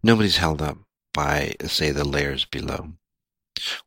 Nobody's 0.03 0.39
held 0.39 0.61
up 0.61 0.79
by, 1.15 1.55
say, 1.67 1.91
the 1.91 2.05
layers 2.05 2.45
below. 2.45 2.95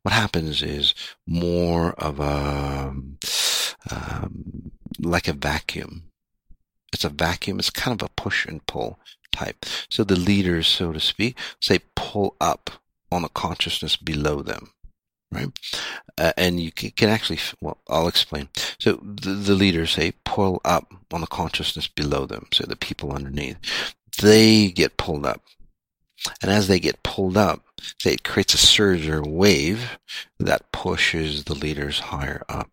What 0.02 0.14
happens 0.14 0.62
is 0.62 0.94
more 1.26 1.94
of 1.94 2.20
a, 2.20 2.94
um, 3.92 4.72
like 5.00 5.28
a 5.28 5.34
vacuum. 5.34 6.04
It's 6.94 7.04
a 7.04 7.10
vacuum. 7.10 7.60
It's 7.60 7.70
kind 7.70 8.00
of 8.00 8.06
a 8.06 8.22
push 8.22 8.46
and 8.46 8.66
pull 8.66 9.00
type. 9.32 9.66
So 9.90 10.04
the 10.04 10.16
leaders, 10.16 10.68
so 10.68 10.94
to 10.94 11.00
speak, 11.00 11.38
say 11.60 11.80
pull 11.96 12.36
up 12.40 12.70
on 13.12 13.24
the 13.24 13.30
consciousness 13.30 13.96
below 13.96 14.42
them 14.42 14.72
right? 15.36 15.50
Uh, 16.18 16.32
and 16.38 16.60
you 16.60 16.72
can, 16.72 17.10
actually, 17.10 17.40
well, 17.62 17.78
I'll 17.90 18.08
explain. 18.08 18.50
So 18.80 18.94
the, 19.04 19.32
the, 19.32 19.54
leaders 19.54 19.92
say 19.92 20.14
pull 20.24 20.62
up 20.64 20.94
on 21.12 21.22
the 21.22 21.28
consciousness 21.28 21.88
below 21.88 22.26
them, 22.26 22.48
so 22.54 22.66
the 22.66 22.76
people 22.76 23.12
underneath, 23.12 23.58
they 24.22 24.70
get 24.70 24.98
pulled 24.98 25.26
up. 25.26 25.42
And 26.42 26.52
as 26.52 26.68
they 26.68 26.80
get 26.80 27.04
pulled 27.04 27.38
up, 27.38 27.64
it 28.06 28.24
creates 28.24 28.54
a 28.54 28.58
surge 28.58 29.08
or 29.08 29.22
wave 29.22 29.98
that 30.40 30.72
pushes 30.72 31.44
the 31.44 31.56
leaders 31.56 32.00
higher 32.00 32.44
up. 32.50 32.70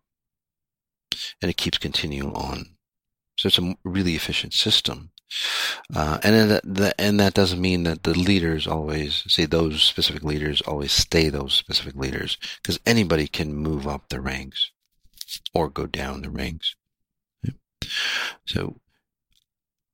And 1.41 1.49
it 1.49 1.57
keeps 1.57 1.77
continuing 1.77 2.33
on. 2.33 2.75
So 3.37 3.47
it's 3.47 3.59
a 3.59 3.75
really 3.83 4.15
efficient 4.15 4.53
system. 4.53 5.11
Uh, 5.93 6.19
and 6.23 6.51
that, 6.51 6.95
and 6.99 7.19
that 7.19 7.33
doesn't 7.33 7.61
mean 7.61 7.83
that 7.83 8.03
the 8.03 8.17
leaders 8.17 8.67
always 8.67 9.23
say 9.27 9.45
those 9.45 9.81
specific 9.81 10.23
leaders 10.23 10.61
always 10.61 10.91
stay 10.91 11.29
those 11.29 11.53
specific 11.53 11.95
leaders 11.95 12.37
because 12.61 12.79
anybody 12.85 13.27
can 13.27 13.53
move 13.53 13.87
up 13.87 14.09
the 14.09 14.21
ranks 14.21 14.71
or 15.53 15.69
go 15.69 15.85
down 15.87 16.21
the 16.21 16.29
ranks. 16.29 16.75
So 18.45 18.79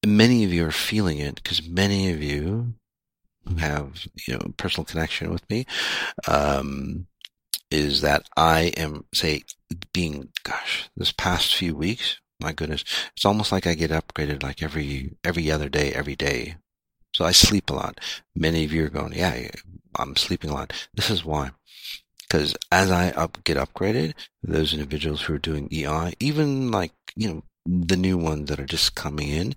many 0.06 0.44
of 0.44 0.54
you 0.54 0.66
are 0.66 0.72
feeling 0.72 1.20
it 1.20 1.36
because 1.36 1.68
many 1.68 2.12
of 2.12 2.22
you 2.22 2.74
have 3.58 4.06
you 4.28 4.36
know 4.36 4.54
personal 4.58 4.86
connection 4.86 5.32
with 5.32 5.48
me 5.50 5.66
um, 6.28 7.08
is 7.72 8.02
that 8.02 8.28
I 8.38 8.74
am 8.78 9.06
say 9.14 9.44
being 9.94 10.30
gosh 10.44 10.90
this 10.96 11.12
past 11.12 11.56
few 11.56 11.76
weeks 11.76 12.20
my 12.40 12.52
goodness 12.54 12.84
it's 13.16 13.26
almost 13.26 13.52
like 13.52 13.68
I 13.68 13.74
get 13.74 13.92
upgraded 13.92 14.44
like 14.44 14.64
every 14.64 15.16
every 15.24 15.52
other 15.52 15.70
day 15.70 15.92
every 15.94 16.16
day. 16.16 16.56
So 17.16 17.26
I 17.26 17.32
sleep 17.32 17.70
a 17.70 17.74
lot. 17.74 18.00
Many 18.36 18.64
of 18.66 18.72
you 18.72 18.86
are 18.86 18.90
going 18.90 19.14
yeah 19.14 19.50
I'm 19.98 20.16
sleeping 20.16 20.52
a 20.52 20.54
lot. 20.54 20.74
This 20.94 21.10
is 21.10 21.26
why. 21.26 21.52
Because 22.22 22.56
as 22.72 22.92
I 22.92 23.10
up 23.12 23.44
get 23.44 23.58
upgraded 23.58 24.14
those 24.44 24.74
individuals 24.74 25.22
who 25.22 25.34
are 25.34 25.40
doing 25.40 25.68
EI 25.72 26.14
even 26.20 26.72
like 26.72 26.94
you 27.16 27.28
know 27.28 27.44
the 27.66 27.98
new 27.98 28.18
ones 28.18 28.50
that 28.50 28.60
are 28.60 28.66
just 28.66 28.96
coming 28.96 29.30
in 29.30 29.54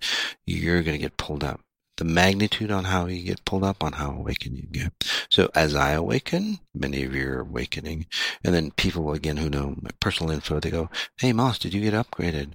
you're 0.47 0.83
going 0.83 0.97
to 0.97 1.03
get 1.03 1.17
pulled 1.17 1.45
up 1.45 1.61
the 2.03 2.09
magnitude 2.09 2.73
on 2.73 2.83
how 2.83 3.07
you 3.07 3.23
get 3.23 3.45
pulled 3.45 3.63
up 3.63 3.85
on 3.85 3.93
how 3.93 4.11
awakened 4.11 4.59
you 4.59 4.67
get. 4.67 4.93
So 5.31 5.49
as 5.55 5.77
I 5.77 5.93
awaken, 5.93 6.59
many 6.75 7.05
of 7.05 7.15
you 7.15 7.29
are 7.29 7.41
awakening. 7.43 8.07
And 8.43 8.53
then 8.53 8.73
people 8.73 9.13
again 9.13 9.37
who 9.37 9.49
know 9.49 9.77
my 9.81 9.91
personal 10.01 10.33
info, 10.33 10.59
they 10.59 10.71
go, 10.71 10.91
Hey 11.19 11.33
Moss, 11.33 11.61
did 11.61 11.73
you 11.73 11.81
get 11.81 11.95
upgraded? 11.95 12.55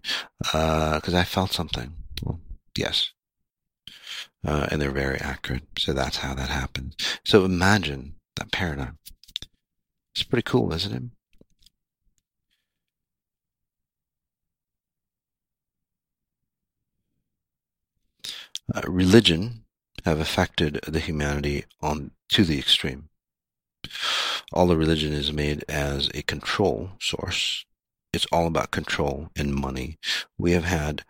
Uh, 0.53 0.99
cause 0.99 1.13
I 1.13 1.23
felt 1.23 1.53
something. 1.53 1.93
Well, 2.21 2.41
yes. 2.77 3.11
Uh, 4.45 4.67
and 4.69 4.81
they're 4.81 4.91
very 4.91 5.19
accurate. 5.19 5.63
So 5.77 5.93
that's 5.93 6.17
how 6.17 6.33
that 6.33 6.49
happens. 6.49 6.97
So 7.23 7.45
imagine 7.45 8.15
that 8.35 8.51
paradigm. 8.51 8.97
It's 10.13 10.23
pretty 10.23 10.43
cool, 10.43 10.73
isn't 10.73 10.93
it? 10.93 11.03
Uh, 18.73 18.81
religion 18.87 19.63
have 20.05 20.19
affected 20.19 20.79
the 20.87 20.99
humanity 20.99 21.65
on 21.81 22.11
to 22.29 22.43
the 22.43 22.59
extreme. 22.59 23.09
All 24.51 24.67
the 24.67 24.77
religion 24.77 25.13
is 25.13 25.33
made 25.33 25.63
as 25.67 26.09
a 26.13 26.21
control 26.23 26.91
source. 26.99 27.65
It's 28.13 28.27
all 28.31 28.47
about 28.47 28.71
control 28.71 29.29
and 29.35 29.53
money. 29.53 29.97
We 30.37 30.51
have 30.53 30.63
had 30.63 31.03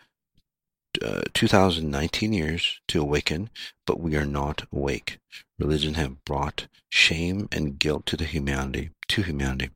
uh, 1.01 1.21
2019 1.33 2.33
years 2.33 2.79
to 2.87 3.01
awaken, 3.01 3.49
but 3.85 3.99
we 3.99 4.15
are 4.15 4.25
not 4.25 4.65
awake. 4.71 5.19
Religion 5.59 5.93
have 5.93 6.23
brought 6.25 6.67
shame 6.89 7.47
and 7.51 7.77
guilt 7.77 8.05
to 8.07 8.17
the 8.17 8.25
humanity, 8.25 8.89
to 9.09 9.21
humanity. 9.21 9.69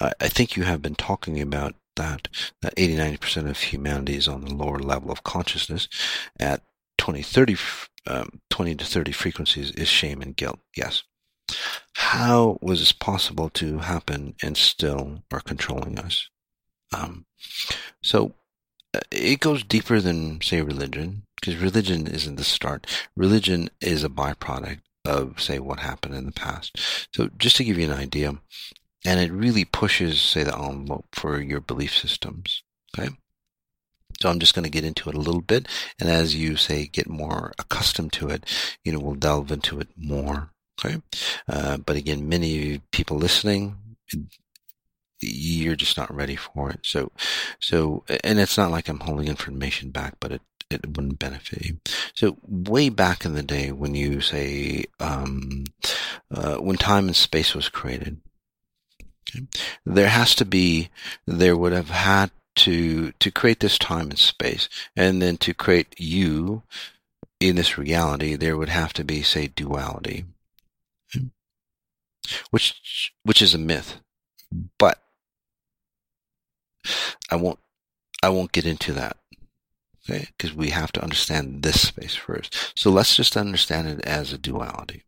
Uh, 0.00 0.10
I 0.20 0.28
think 0.28 0.56
you 0.56 0.62
have 0.64 0.82
been 0.82 0.94
talking 0.94 1.40
about 1.40 1.74
that, 1.96 2.28
that 2.62 2.74
80, 2.76 2.96
90% 2.96 3.50
of 3.50 3.58
humanity 3.58 4.16
is 4.16 4.28
on 4.28 4.42
the 4.44 4.54
lower 4.54 4.78
level 4.78 5.10
of 5.10 5.24
consciousness 5.24 5.88
at 6.38 6.62
20, 7.00 7.22
30, 7.22 7.56
um, 8.08 8.40
20 8.50 8.74
to 8.74 8.84
30 8.84 9.12
frequencies 9.12 9.70
is 9.70 9.88
shame 9.88 10.20
and 10.20 10.36
guilt. 10.36 10.60
Yes. 10.76 11.02
How 11.94 12.58
was 12.60 12.80
this 12.80 12.92
possible 12.92 13.48
to 13.54 13.78
happen 13.78 14.34
and 14.42 14.54
still 14.54 15.22
are 15.32 15.40
controlling 15.40 15.98
us? 15.98 16.28
Um, 16.92 17.24
so 18.02 18.34
uh, 18.94 19.00
it 19.10 19.40
goes 19.40 19.64
deeper 19.64 19.98
than 19.98 20.42
say 20.42 20.60
religion 20.60 21.22
because 21.40 21.56
religion 21.56 22.06
isn't 22.06 22.36
the 22.36 22.44
start. 22.44 22.86
Religion 23.16 23.70
is 23.80 24.04
a 24.04 24.10
byproduct 24.10 24.80
of 25.06 25.40
say 25.40 25.58
what 25.58 25.80
happened 25.80 26.14
in 26.14 26.26
the 26.26 26.32
past. 26.32 26.78
So 27.14 27.30
just 27.38 27.56
to 27.56 27.64
give 27.64 27.78
you 27.78 27.90
an 27.90 27.98
idea, 27.98 28.34
and 29.06 29.18
it 29.18 29.32
really 29.32 29.64
pushes 29.64 30.20
say 30.20 30.42
the 30.44 30.54
envelope 30.54 31.06
for 31.12 31.40
your 31.40 31.60
belief 31.60 31.96
systems. 31.96 32.62
Okay. 32.94 33.08
So 34.20 34.28
I'm 34.28 34.38
just 34.38 34.54
going 34.54 34.64
to 34.64 34.70
get 34.70 34.84
into 34.84 35.08
it 35.08 35.14
a 35.14 35.20
little 35.20 35.40
bit. 35.40 35.66
And 35.98 36.10
as 36.10 36.34
you 36.34 36.56
say, 36.56 36.86
get 36.86 37.08
more 37.08 37.52
accustomed 37.58 38.12
to 38.14 38.28
it, 38.28 38.44
you 38.84 38.92
know, 38.92 38.98
we'll 38.98 39.14
delve 39.14 39.50
into 39.50 39.80
it 39.80 39.88
more. 39.96 40.50
Okay. 40.82 41.00
Uh, 41.48 41.78
but 41.78 41.96
again, 41.96 42.28
many 42.28 42.80
people 42.92 43.16
listening, 43.16 43.76
you're 45.20 45.76
just 45.76 45.96
not 45.96 46.14
ready 46.14 46.36
for 46.36 46.70
it. 46.70 46.80
So, 46.82 47.12
so, 47.60 48.04
and 48.24 48.38
it's 48.38 48.56
not 48.56 48.70
like 48.70 48.88
I'm 48.88 49.00
holding 49.00 49.28
information 49.28 49.90
back, 49.90 50.14
but 50.20 50.32
it, 50.32 50.42
it 50.70 50.86
wouldn't 50.86 51.18
benefit 51.18 51.64
you. 51.64 51.78
So 52.14 52.36
way 52.46 52.88
back 52.88 53.24
in 53.24 53.34
the 53.34 53.42
day 53.42 53.72
when 53.72 53.94
you 53.94 54.20
say, 54.20 54.84
um, 54.98 55.64
uh, 56.30 56.56
when 56.56 56.76
time 56.76 57.06
and 57.08 57.16
space 57.16 57.54
was 57.54 57.68
created, 57.68 58.20
okay, 59.28 59.46
there 59.84 60.08
has 60.08 60.34
to 60.36 60.44
be, 60.44 60.88
there 61.26 61.56
would 61.56 61.72
have 61.72 61.90
had 61.90 62.30
to 62.60 63.12
to 63.12 63.30
create 63.30 63.60
this 63.60 63.78
time 63.78 64.10
and 64.10 64.18
space 64.18 64.68
and 64.94 65.22
then 65.22 65.36
to 65.38 65.54
create 65.54 65.94
you 65.98 66.62
in 67.40 67.56
this 67.56 67.78
reality, 67.78 68.36
there 68.36 68.56
would 68.56 68.68
have 68.68 68.92
to 68.92 69.04
be, 69.04 69.22
say, 69.22 69.46
duality, 69.48 70.26
which 72.50 73.12
which 73.22 73.40
is 73.40 73.54
a 73.54 73.58
myth. 73.58 73.96
But 74.78 75.00
I 77.30 77.36
won't 77.36 77.58
I 78.22 78.28
won't 78.28 78.52
get 78.52 78.66
into 78.66 78.92
that. 78.92 79.16
Okay, 80.08 80.28
because 80.36 80.54
we 80.54 80.70
have 80.70 80.92
to 80.92 81.02
understand 81.02 81.62
this 81.62 81.88
space 81.88 82.14
first. 82.14 82.72
So 82.74 82.90
let's 82.90 83.16
just 83.16 83.36
understand 83.36 83.88
it 83.88 84.00
as 84.04 84.32
a 84.32 84.38
duality. 84.38 85.02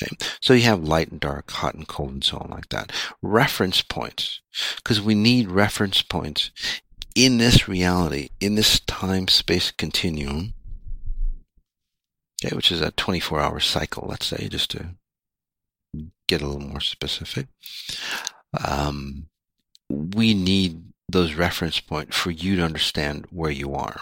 Okay. 0.00 0.16
So 0.40 0.52
you 0.52 0.62
have 0.62 0.82
light 0.82 1.10
and 1.10 1.20
dark, 1.20 1.50
hot 1.50 1.74
and 1.74 1.86
cold, 1.86 2.10
and 2.10 2.24
so 2.24 2.38
on 2.38 2.50
like 2.50 2.68
that. 2.70 2.92
Reference 3.20 3.82
points, 3.82 4.40
because 4.76 5.00
we 5.00 5.14
need 5.14 5.50
reference 5.50 6.02
points 6.02 6.50
in 7.14 7.38
this 7.38 7.68
reality, 7.68 8.30
in 8.40 8.54
this 8.54 8.80
time 8.80 9.28
space 9.28 9.70
continuum, 9.70 10.54
okay, 12.44 12.54
which 12.54 12.72
is 12.72 12.80
a 12.80 12.90
24 12.92 13.40
hour 13.40 13.60
cycle, 13.60 14.06
let's 14.08 14.26
say, 14.26 14.48
just 14.48 14.70
to 14.70 14.94
get 16.26 16.42
a 16.42 16.46
little 16.46 16.68
more 16.68 16.80
specific. 16.80 17.48
Um, 18.66 19.28
we 19.88 20.34
need 20.34 20.82
those 21.08 21.34
reference 21.34 21.80
points 21.80 22.16
for 22.16 22.30
you 22.30 22.56
to 22.56 22.64
understand 22.64 23.26
where 23.30 23.50
you 23.50 23.74
are. 23.74 24.00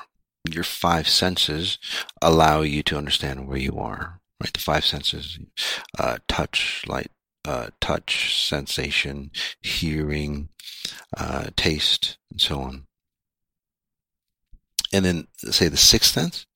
Your 0.49 0.65
five 0.65 1.09
senses 1.09 1.79
allow 2.23 2.63
you 2.63 2.83
to 2.85 2.97
understand 2.97 3.47
where 3.47 3.59
you 3.59 3.79
are, 3.79 4.21
right? 4.41 4.53
The 4.53 4.61
five 4.61 4.85
senses, 4.85 5.39
uh, 5.99 6.19
touch, 6.29 6.85
light, 6.87 7.11
uh, 7.45 7.69
touch, 7.81 8.43
sensation, 8.47 9.31
hearing, 9.61 10.49
uh, 11.17 11.47
taste, 11.57 12.17
and 12.31 12.41
so 12.41 12.61
on. 12.61 12.87
And 14.93 15.05
then 15.05 15.29
say 15.37 15.69
the 15.69 15.77
sixth 15.77 16.13
sense, 16.15 16.47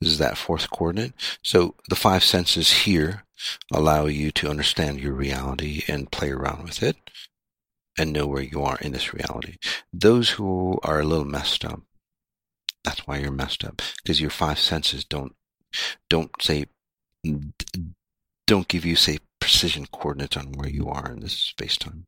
this 0.00 0.10
is 0.10 0.18
that 0.18 0.38
fourth 0.38 0.70
coordinate. 0.70 1.12
So 1.42 1.74
the 1.88 1.96
five 1.96 2.24
senses 2.24 2.70
here 2.84 3.24
allow 3.72 4.06
you 4.06 4.30
to 4.32 4.48
understand 4.48 5.00
your 5.00 5.12
reality 5.12 5.82
and 5.88 6.10
play 6.10 6.30
around 6.30 6.64
with 6.64 6.82
it 6.82 6.96
and 7.98 8.12
know 8.12 8.26
where 8.26 8.42
you 8.42 8.62
are 8.62 8.78
in 8.80 8.92
this 8.92 9.12
reality. 9.12 9.56
Those 9.92 10.30
who 10.30 10.78
are 10.82 11.00
a 11.00 11.04
little 11.04 11.24
messed 11.24 11.64
up, 11.64 11.80
that's 12.84 13.06
why 13.06 13.18
you're 13.18 13.30
messed 13.30 13.64
up 13.64 13.82
because 14.02 14.20
your 14.20 14.30
five 14.30 14.58
senses 14.58 15.04
don't 15.04 15.34
don't 16.08 16.30
say 16.40 16.66
don't 18.46 18.68
give 18.68 18.84
you 18.84 18.96
say 18.96 19.18
precision 19.38 19.86
coordinates 19.92 20.36
on 20.36 20.52
where 20.52 20.68
you 20.68 20.88
are 20.88 21.12
in 21.12 21.20
this 21.20 21.34
space 21.34 21.76
time, 21.76 22.06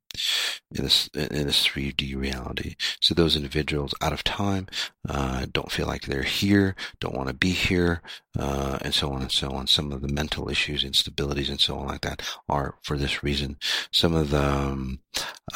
in 0.74 0.84
this 0.84 1.08
in 1.08 1.46
this 1.46 1.66
3D 1.66 2.16
reality. 2.16 2.76
So 3.00 3.14
those 3.14 3.36
individuals 3.36 3.94
out 4.00 4.12
of 4.12 4.24
time 4.24 4.68
uh, 5.08 5.46
don't 5.52 5.72
feel 5.72 5.86
like 5.86 6.02
they're 6.02 6.22
here, 6.22 6.74
don't 7.00 7.14
want 7.14 7.28
to 7.28 7.34
be 7.34 7.50
here, 7.50 8.02
uh, 8.38 8.78
and 8.82 8.94
so 8.94 9.12
on 9.12 9.22
and 9.22 9.32
so 9.32 9.50
on. 9.50 9.66
Some 9.66 9.92
of 9.92 10.02
the 10.02 10.08
mental 10.08 10.48
issues, 10.48 10.84
instabilities, 10.84 11.48
and 11.48 11.60
so 11.60 11.78
on 11.78 11.88
like 11.88 12.02
that 12.02 12.22
are 12.48 12.76
for 12.82 12.96
this 12.96 13.22
reason. 13.22 13.56
Some 13.90 14.14
of 14.14 14.30
the 14.30 14.42
um, 14.42 15.00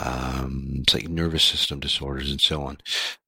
um, 0.00 0.82
like 0.92 1.08
nervous 1.08 1.42
system 1.42 1.80
disorders 1.80 2.30
and 2.30 2.40
so 2.40 2.62
on 2.62 2.78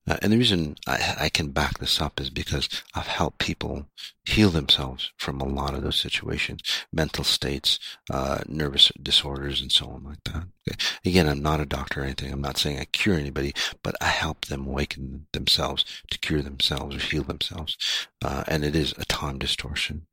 uh, 0.08 0.16
and 0.23 0.32
the 0.32 0.38
reason 0.38 0.76
I, 0.87 1.16
I, 1.20 1.28
can 1.28 1.50
back 1.50 1.78
this 1.78 2.00
up 2.00 2.18
is 2.18 2.30
because 2.30 2.68
I've 2.94 3.06
helped 3.06 3.38
people 3.38 3.88
heal 4.25 4.49
themselves 4.49 5.12
from 5.18 5.40
a 5.40 5.49
lot 5.49 5.75
of 5.75 5.82
those 5.82 6.00
situations, 6.00 6.61
mental 6.92 7.25
states, 7.25 7.78
uh, 8.11 8.38
nervous 8.47 8.90
disorders, 9.02 9.61
and 9.61 9.70
so 9.70 9.87
on 9.88 10.04
like 10.04 10.25
that. 10.25 10.44
Again, 11.04 11.28
I'm 11.28 11.42
not 11.42 11.60
a 11.60 11.66
doctor 11.66 12.00
or 12.00 12.04
anything. 12.04 12.32
I'm 12.32 12.40
not 12.40 12.58
saying 12.58 12.78
I 12.78 12.84
cure 12.87 13.16
anybody, 13.16 13.52
but 13.82 13.94
I 14.00 14.06
help 14.06 14.46
them 14.46 14.66
awaken 14.66 15.26
themselves 15.32 15.84
to 16.10 16.18
cure 16.18 16.42
themselves 16.42 16.96
or 16.96 17.00
heal 17.00 17.22
themselves. 17.22 17.76
Uh, 18.25 18.44
and 18.48 18.64
it 18.64 18.75
is 18.75 18.94
a 18.98 19.04
time 19.04 19.38
distortion. 19.38 20.06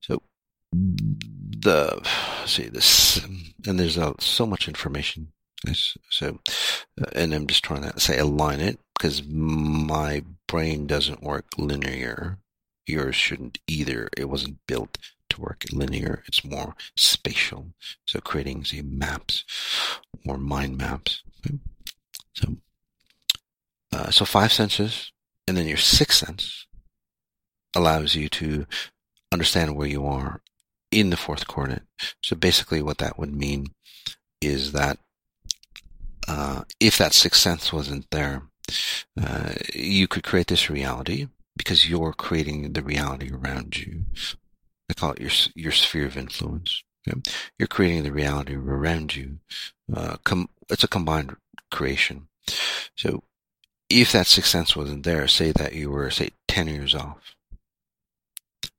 So 0.00 0.22
the 0.72 2.00
see 2.46 2.68
this, 2.68 3.22
and 3.66 3.78
there's 3.78 3.98
uh, 3.98 4.14
so 4.18 4.46
much 4.46 4.68
information 4.68 5.32
so, 6.08 6.38
uh, 7.00 7.06
and 7.12 7.34
I'm 7.34 7.46
just 7.46 7.64
trying 7.64 7.82
to 7.82 8.00
say 8.00 8.18
align 8.18 8.60
it 8.60 8.78
because 8.96 9.22
my 9.26 10.24
brain 10.46 10.86
doesn't 10.86 11.22
work 11.22 11.46
linear. 11.58 12.38
Yours 12.86 13.14
shouldn't 13.14 13.58
either. 13.68 14.08
It 14.16 14.28
wasn't 14.28 14.58
built 14.66 14.98
to 15.30 15.40
work 15.40 15.64
linear. 15.72 16.22
It's 16.26 16.44
more 16.44 16.74
spatial. 16.96 17.72
So 18.06 18.20
creating 18.20 18.64
say 18.64 18.82
maps 18.82 19.44
or 20.26 20.36
mind 20.36 20.78
maps. 20.78 21.22
Okay? 21.38 21.58
So, 22.34 22.56
uh, 23.92 24.10
so 24.10 24.24
five 24.24 24.52
senses, 24.52 25.12
and 25.48 25.56
then 25.56 25.66
your 25.66 25.76
sixth 25.76 26.26
sense 26.26 26.66
allows 27.74 28.14
you 28.14 28.28
to 28.28 28.66
understand 29.32 29.76
where 29.76 29.88
you 29.88 30.06
are 30.06 30.42
in 30.90 31.10
the 31.10 31.16
fourth 31.16 31.46
coordinate. 31.46 31.84
So 32.22 32.36
basically, 32.36 32.82
what 32.82 32.98
that 32.98 33.18
would 33.18 33.34
mean 33.34 33.66
is 34.40 34.72
that 34.72 34.98
uh, 36.28 36.62
if 36.78 36.98
that 36.98 37.12
sixth 37.12 37.40
sense 37.40 37.72
wasn't 37.72 38.10
there, 38.10 38.42
uh, 39.20 39.54
you 39.74 40.06
could 40.06 40.22
create 40.22 40.46
this 40.46 40.70
reality 40.70 41.28
because 41.56 41.88
you're 41.88 42.12
creating 42.12 42.72
the 42.72 42.82
reality 42.82 43.30
around 43.32 43.76
you. 43.76 44.04
I 44.90 44.94
call 44.94 45.12
it 45.12 45.20
your 45.20 45.30
your 45.54 45.72
sphere 45.72 46.06
of 46.06 46.16
influence. 46.16 46.82
Okay? 47.08 47.20
You're 47.58 47.68
creating 47.68 48.02
the 48.02 48.12
reality 48.12 48.54
around 48.54 49.16
you. 49.16 49.38
Uh, 49.92 50.16
com- 50.24 50.50
it's 50.68 50.84
a 50.84 50.88
combined 50.88 51.36
creation. 51.70 52.28
So, 52.96 53.22
if 53.88 54.12
that 54.12 54.26
sixth 54.26 54.50
sense 54.50 54.76
wasn't 54.76 55.04
there, 55.04 55.26
say 55.28 55.52
that 55.52 55.72
you 55.72 55.90
were 55.90 56.10
say 56.10 56.30
ten 56.48 56.68
years 56.68 56.94
off, 56.94 57.34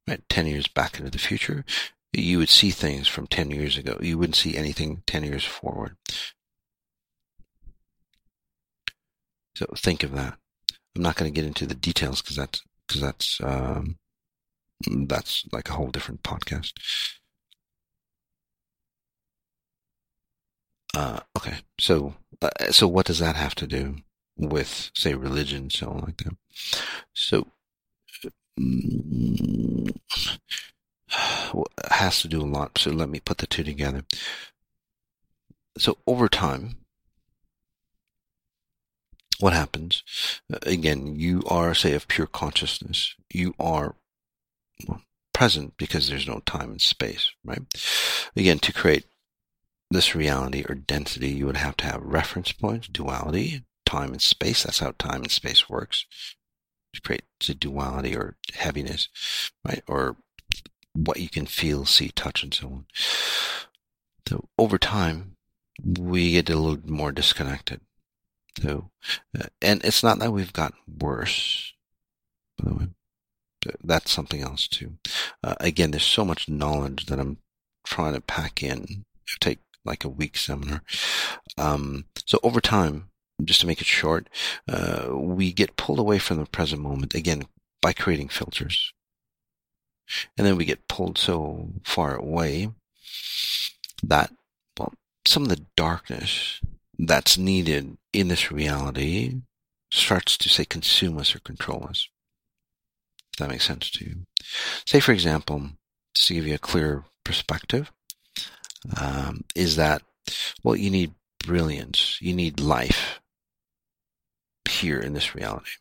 right, 0.07 0.21
ten 0.29 0.47
years 0.47 0.67
back 0.67 0.99
into 0.99 1.11
the 1.11 1.17
future, 1.17 1.65
you 2.13 2.37
would 2.39 2.49
see 2.49 2.71
things 2.71 3.07
from 3.07 3.27
10 3.27 3.51
years 3.51 3.77
ago. 3.77 3.97
You 4.01 4.17
wouldn't 4.17 4.35
see 4.35 4.57
anything 4.57 5.03
10 5.07 5.23
years 5.23 5.45
forward. 5.45 5.95
So 9.55 9.65
think 9.77 10.03
of 10.03 10.11
that. 10.13 10.37
I'm 10.95 11.03
not 11.03 11.15
going 11.15 11.31
to 11.31 11.35
get 11.35 11.47
into 11.47 11.65
the 11.65 11.75
details 11.75 12.21
because 12.21 12.35
that's 12.35 12.61
because 12.87 13.01
that's 13.01 13.39
um, 13.41 13.97
that's 15.07 15.45
like 15.51 15.69
a 15.69 15.73
whole 15.73 15.87
different 15.89 16.23
podcast. 16.23 16.73
Uh, 20.95 21.19
okay, 21.37 21.59
so 21.79 22.15
uh, 22.41 22.49
so 22.69 22.87
what 22.87 23.05
does 23.05 23.19
that 23.19 23.35
have 23.35 23.55
to 23.55 23.67
do 23.67 23.97
with 24.37 24.91
say 24.93 25.13
religion, 25.13 25.69
so 25.69 25.91
like 25.91 26.17
that? 26.17 26.35
So 27.13 27.47
mm, 28.59 29.95
has 31.91 32.21
to 32.21 32.27
do 32.27 32.41
a 32.41 32.43
lot. 32.43 32.77
So 32.77 32.91
let 32.91 33.09
me 33.09 33.19
put 33.19 33.37
the 33.39 33.47
two 33.47 33.63
together. 33.63 34.03
So 35.77 35.97
over 36.07 36.27
time, 36.27 36.77
what 39.39 39.53
happens? 39.53 40.03
Uh, 40.53 40.59
again, 40.63 41.15
you 41.15 41.41
are, 41.47 41.73
say, 41.73 41.93
of 41.93 42.07
pure 42.07 42.27
consciousness. 42.27 43.15
You 43.33 43.53
are 43.59 43.95
present 45.33 45.75
because 45.77 46.07
there's 46.07 46.27
no 46.27 46.41
time 46.45 46.71
and 46.71 46.81
space, 46.81 47.31
right? 47.43 47.61
Again, 48.35 48.59
to 48.59 48.73
create 48.73 49.05
this 49.89 50.15
reality 50.15 50.63
or 50.67 50.75
density, 50.75 51.29
you 51.29 51.45
would 51.45 51.57
have 51.57 51.77
to 51.77 51.85
have 51.85 52.01
reference 52.01 52.51
points, 52.51 52.87
duality, 52.87 53.63
time 53.85 54.11
and 54.11 54.21
space. 54.21 54.63
That's 54.63 54.79
how 54.79 54.93
time 54.97 55.23
and 55.23 55.31
space 55.31 55.69
works. 55.69 56.05
To 56.93 57.01
create 57.01 57.23
the 57.45 57.53
duality 57.53 58.15
or 58.15 58.35
heaviness, 58.53 59.07
right? 59.65 59.81
Or 59.87 60.17
what 60.93 61.19
you 61.19 61.29
can 61.29 61.45
feel, 61.45 61.85
see, 61.85 62.09
touch, 62.09 62.43
and 62.43 62.53
so 62.53 62.67
on. 62.67 62.85
So 64.27 64.49
over 64.57 64.77
time, 64.77 65.35
we 65.83 66.33
get 66.33 66.49
a 66.49 66.55
little 66.55 66.89
more 66.89 67.11
disconnected. 67.11 67.81
So, 68.61 68.91
uh, 69.37 69.47
and 69.61 69.83
it's 69.85 70.03
not 70.03 70.19
that 70.19 70.33
we've 70.33 70.53
gotten 70.53 70.77
worse. 70.99 71.73
By 72.57 72.69
the 72.69 72.75
way, 72.75 72.87
that's 73.83 74.11
something 74.11 74.41
else 74.41 74.67
too. 74.67 74.97
Uh, 75.43 75.55
again, 75.59 75.91
there's 75.91 76.03
so 76.03 76.25
much 76.25 76.49
knowledge 76.49 77.05
that 77.07 77.19
I'm 77.19 77.37
trying 77.85 78.13
to 78.13 78.21
pack 78.21 78.63
in. 78.63 78.83
It'll 78.83 79.39
take 79.39 79.59
like 79.85 80.03
a 80.03 80.09
week 80.09 80.37
seminar. 80.37 80.83
Um, 81.57 82.05
so 82.25 82.39
over 82.43 82.61
time, 82.61 83.09
just 83.43 83.61
to 83.61 83.67
make 83.67 83.81
it 83.81 83.87
short, 83.87 84.27
uh, 84.69 85.07
we 85.11 85.51
get 85.51 85.77
pulled 85.77 85.99
away 85.99 86.19
from 86.19 86.37
the 86.37 86.45
present 86.45 86.81
moment 86.81 87.15
again 87.15 87.43
by 87.81 87.93
creating 87.93 88.29
filters. 88.29 88.93
And 90.37 90.45
then 90.45 90.57
we 90.57 90.65
get 90.65 90.87
pulled 90.87 91.17
so 91.17 91.69
far 91.83 92.15
away 92.15 92.69
that, 94.03 94.31
well, 94.77 94.93
some 95.25 95.43
of 95.43 95.49
the 95.49 95.65
darkness 95.75 96.59
that's 96.99 97.37
needed 97.37 97.97
in 98.13 98.27
this 98.27 98.51
reality 98.51 99.41
starts 99.91 100.37
to 100.37 100.49
say 100.49 100.65
consume 100.65 101.17
us 101.17 101.35
or 101.35 101.39
control 101.39 101.85
us. 101.89 102.07
That 103.41 103.49
makes 103.49 103.65
sense 103.65 103.89
to 103.89 104.05
you. 104.05 104.15
Say, 104.85 104.99
for 104.99 105.13
example, 105.13 105.71
just 106.13 106.27
to 106.27 106.35
give 106.35 106.45
you 106.45 106.53
a 106.53 106.59
clear 106.59 107.05
perspective, 107.23 107.91
um, 109.01 109.43
is 109.55 109.77
that, 109.77 110.03
well, 110.63 110.75
you 110.75 110.91
need 110.91 111.15
brilliance, 111.43 112.19
you 112.21 112.33
need 112.33 112.59
life 112.59 113.19
here 114.69 114.99
in 114.99 115.13
this 115.13 115.33
reality. 115.33 115.71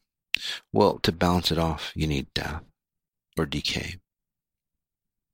Well, 0.72 0.98
to 1.00 1.12
balance 1.12 1.52
it 1.52 1.58
off, 1.58 1.92
you 1.94 2.06
need 2.06 2.32
death. 2.32 2.62
or 3.38 3.46
decay. 3.46 3.96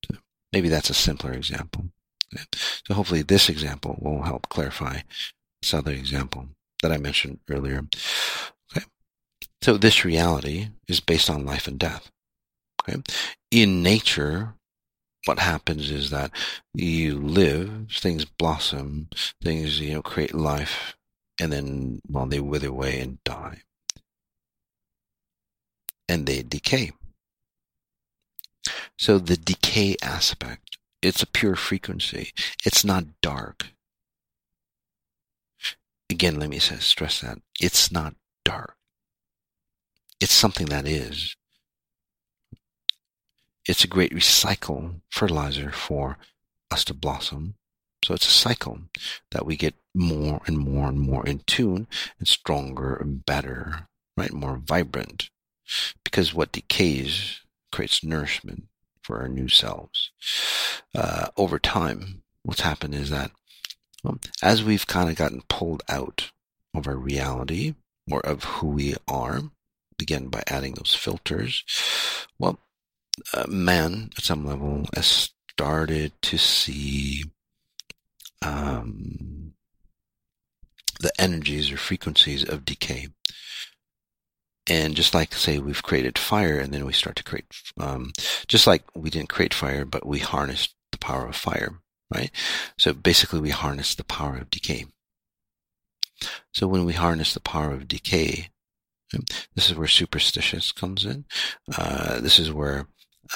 So 0.04 0.18
maybe 0.52 0.68
that's 0.68 0.90
a 0.90 0.94
simpler 0.94 1.32
example. 1.32 1.86
So 2.86 2.94
hopefully 2.94 3.22
this 3.22 3.48
example 3.48 3.98
will 4.00 4.22
help 4.22 4.48
clarify 4.48 5.00
this 5.62 5.72
other 5.72 5.92
example 5.92 6.48
that 6.82 6.92
I 6.92 6.98
mentioned 6.98 7.38
earlier. 7.48 7.86
Okay. 8.76 8.86
So 9.62 9.76
this 9.76 10.04
reality 10.04 10.68
is 10.88 11.00
based 11.00 11.30
on 11.30 11.46
life 11.46 11.66
and 11.66 11.78
death. 11.78 12.10
Okay. 12.88 13.02
In 13.50 13.82
nature, 13.82 14.54
what 15.24 15.38
happens 15.40 15.90
is 15.90 16.10
that 16.10 16.30
you 16.74 17.18
live, 17.18 17.88
things 17.90 18.24
blossom, 18.24 19.08
things, 19.42 19.80
you 19.80 19.94
know, 19.94 20.02
create 20.02 20.34
life, 20.34 20.96
and 21.40 21.52
then, 21.52 22.00
well, 22.08 22.26
they 22.26 22.40
wither 22.40 22.68
away 22.68 23.00
and 23.00 23.22
die. 23.24 23.62
And 26.08 26.26
they 26.26 26.42
decay. 26.42 26.92
So 28.98 29.18
the 29.18 29.36
decay 29.36 29.96
aspect, 30.00 30.78
it's 31.02 31.22
a 31.22 31.26
pure 31.26 31.56
frequency. 31.56 32.32
It's 32.64 32.84
not 32.84 33.20
dark. 33.20 33.66
Again, 36.08 36.38
let 36.38 36.50
me 36.50 36.58
stress 36.60 37.20
that. 37.20 37.38
It's 37.60 37.90
not 37.90 38.14
dark. 38.44 38.76
It's 40.20 40.32
something 40.32 40.66
that 40.66 40.86
is. 40.86 41.36
It's 43.68 43.84
a 43.84 43.88
great 43.88 44.12
recycle 44.12 45.00
fertilizer 45.10 45.70
for 45.70 46.18
us 46.70 46.84
to 46.84 46.94
blossom. 46.94 47.54
So 48.04 48.14
it's 48.14 48.26
a 48.26 48.30
cycle 48.30 48.80
that 49.32 49.44
we 49.44 49.56
get 49.56 49.74
more 49.94 50.40
and 50.46 50.58
more 50.58 50.88
and 50.88 51.00
more 51.00 51.26
in 51.26 51.40
tune 51.40 51.88
and 52.18 52.28
stronger 52.28 52.94
and 52.94 53.24
better, 53.26 53.88
right? 54.16 54.32
More 54.32 54.58
vibrant. 54.58 55.30
Because 56.04 56.32
what 56.32 56.52
decays 56.52 57.40
creates 57.72 58.04
nourishment 58.04 58.64
for 59.02 59.20
our 59.20 59.28
new 59.28 59.48
selves. 59.48 60.10
Uh, 60.94 61.28
over 61.36 61.58
time, 61.58 62.22
what's 62.42 62.60
happened 62.60 62.94
is 62.94 63.10
that 63.10 63.32
well, 64.04 64.18
as 64.42 64.62
we've 64.62 64.86
kind 64.86 65.10
of 65.10 65.16
gotten 65.16 65.42
pulled 65.48 65.82
out 65.88 66.30
of 66.74 66.86
our 66.86 66.96
reality 66.96 67.74
or 68.10 68.20
of 68.20 68.44
who 68.44 68.68
we 68.68 68.94
are, 69.08 69.42
again 70.00 70.28
by 70.28 70.42
adding 70.46 70.74
those 70.74 70.94
filters, 70.94 71.64
well, 72.38 72.60
uh, 73.32 73.46
man 73.48 74.10
at 74.16 74.24
some 74.24 74.44
level 74.44 74.86
started 75.00 76.12
to 76.22 76.38
see 76.38 77.24
um, 78.42 79.54
the 81.00 81.12
energies 81.18 81.70
or 81.70 81.76
frequencies 81.76 82.46
of 82.48 82.64
decay. 82.64 83.08
And 84.68 84.96
just 84.96 85.14
like 85.14 85.32
say 85.32 85.58
we've 85.58 85.82
created 85.82 86.18
fire, 86.18 86.58
and 86.58 86.74
then 86.74 86.84
we 86.84 86.92
start 86.92 87.14
to 87.16 87.22
create, 87.22 87.46
um, 87.78 88.12
just 88.48 88.66
like 88.66 88.82
we 88.96 89.10
didn't 89.10 89.28
create 89.28 89.54
fire, 89.54 89.84
but 89.84 90.04
we 90.04 90.18
harnessed 90.18 90.74
the 90.90 90.98
power 90.98 91.28
of 91.28 91.36
fire, 91.36 91.78
right? 92.12 92.32
So 92.76 92.92
basically, 92.92 93.38
we 93.38 93.50
harness 93.50 93.94
the 93.94 94.02
power 94.02 94.36
of 94.36 94.50
decay. 94.50 94.86
So 96.52 96.66
when 96.66 96.84
we 96.84 96.94
harness 96.94 97.32
the 97.32 97.40
power 97.40 97.72
of 97.72 97.86
decay, 97.86 98.48
this 99.54 99.70
is 99.70 99.76
where 99.76 99.86
superstitious 99.86 100.72
comes 100.72 101.04
in. 101.04 101.26
Uh, 101.76 102.20
this 102.20 102.40
is 102.40 102.50
where 102.52 102.88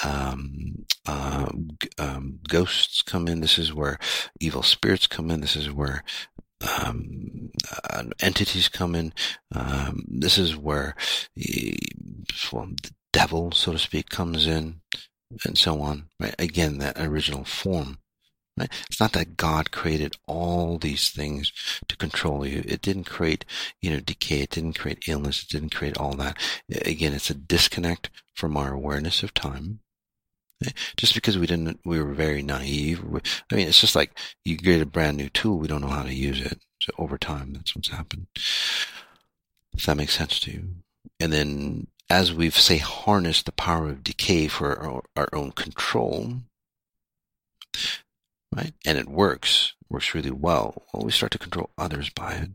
um, 0.03 0.85
uh, 1.05 1.51
um, 1.97 2.39
ghosts 2.47 3.01
come 3.01 3.27
in. 3.27 3.41
This 3.41 3.57
is 3.57 3.73
where 3.73 3.97
evil 4.39 4.63
spirits 4.63 5.07
come 5.07 5.31
in. 5.31 5.41
This 5.41 5.55
is 5.55 5.71
where 5.71 6.03
um, 6.79 7.51
uh, 7.89 8.03
entities 8.21 8.69
come 8.69 8.95
in. 8.95 9.13
Um, 9.53 10.03
this 10.07 10.37
is 10.37 10.55
where 10.55 10.95
well, 12.51 12.67
the 12.83 12.91
devil, 13.11 13.51
so 13.51 13.73
to 13.73 13.79
speak, 13.79 14.09
comes 14.09 14.47
in, 14.47 14.81
and 15.45 15.57
so 15.57 15.81
on. 15.81 16.09
Right? 16.19 16.35
Again, 16.39 16.77
that 16.79 16.99
original 16.99 17.43
form. 17.43 17.99
It's 18.57 18.99
not 18.99 19.13
that 19.13 19.37
God 19.37 19.71
created 19.71 20.17
all 20.27 20.77
these 20.77 21.09
things 21.09 21.51
to 21.87 21.97
control 21.97 22.45
you. 22.45 22.63
It 22.65 22.81
didn't 22.81 23.05
create, 23.05 23.45
you 23.81 23.89
know, 23.89 23.99
decay. 23.99 24.41
It 24.41 24.51
didn't 24.51 24.77
create 24.77 25.07
illness. 25.07 25.43
It 25.43 25.49
didn't 25.49 25.73
create 25.73 25.97
all 25.97 26.13
that. 26.15 26.37
Again, 26.85 27.13
it's 27.13 27.29
a 27.29 27.35
disconnect 27.35 28.09
from 28.33 28.57
our 28.57 28.73
awareness 28.73 29.23
of 29.23 29.33
time. 29.33 29.79
Just 30.95 31.15
because 31.15 31.37
we 31.37 31.47
didn't, 31.47 31.79
we 31.83 32.01
were 32.01 32.13
very 32.13 32.43
naive. 32.43 33.03
I 33.51 33.55
mean, 33.55 33.67
it's 33.67 33.81
just 33.81 33.95
like 33.95 34.11
you 34.45 34.57
get 34.57 34.81
a 34.81 34.85
brand 34.85 35.17
new 35.17 35.29
tool, 35.29 35.57
we 35.57 35.67
don't 35.67 35.81
know 35.81 35.87
how 35.87 36.03
to 36.03 36.13
use 36.13 36.39
it. 36.41 36.59
So 36.79 36.91
over 36.97 37.17
time, 37.17 37.53
that's 37.53 37.75
what's 37.75 37.89
happened. 37.89 38.27
If 38.35 39.85
that 39.85 39.97
makes 39.97 40.17
sense 40.17 40.39
to 40.41 40.51
you. 40.51 40.67
And 41.19 41.31
then 41.31 41.87
as 42.09 42.33
we've, 42.33 42.57
say, 42.57 42.77
harnessed 42.77 43.45
the 43.45 43.53
power 43.53 43.89
of 43.89 44.03
decay 44.03 44.47
for 44.47 44.77
our, 44.77 45.03
our 45.15 45.29
own 45.33 45.51
control, 45.51 46.41
right? 48.55 48.73
And 48.85 48.97
it 48.97 49.07
works, 49.07 49.73
works 49.89 50.13
really 50.13 50.31
well. 50.31 50.83
Well, 50.93 51.05
we 51.05 51.11
start 51.11 51.31
to 51.33 51.37
control 51.37 51.71
others 51.77 52.09
by 52.09 52.33
it. 52.33 52.49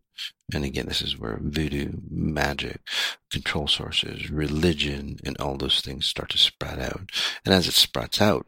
And 0.52 0.64
again, 0.64 0.87
this 0.87 1.02
is 1.02 1.18
where 1.18 1.38
voodoo, 1.40 1.92
magic, 2.11 2.80
control 3.30 3.66
sources, 3.68 4.30
religion, 4.30 5.18
and 5.24 5.37
all 5.38 5.56
those 5.56 5.80
things 5.80 6.06
start 6.06 6.30
to 6.30 6.38
spread 6.38 6.78
out. 6.78 7.11
And 7.44 7.54
as 7.54 7.66
it 7.66 7.74
spreads 7.74 8.20
out, 8.20 8.46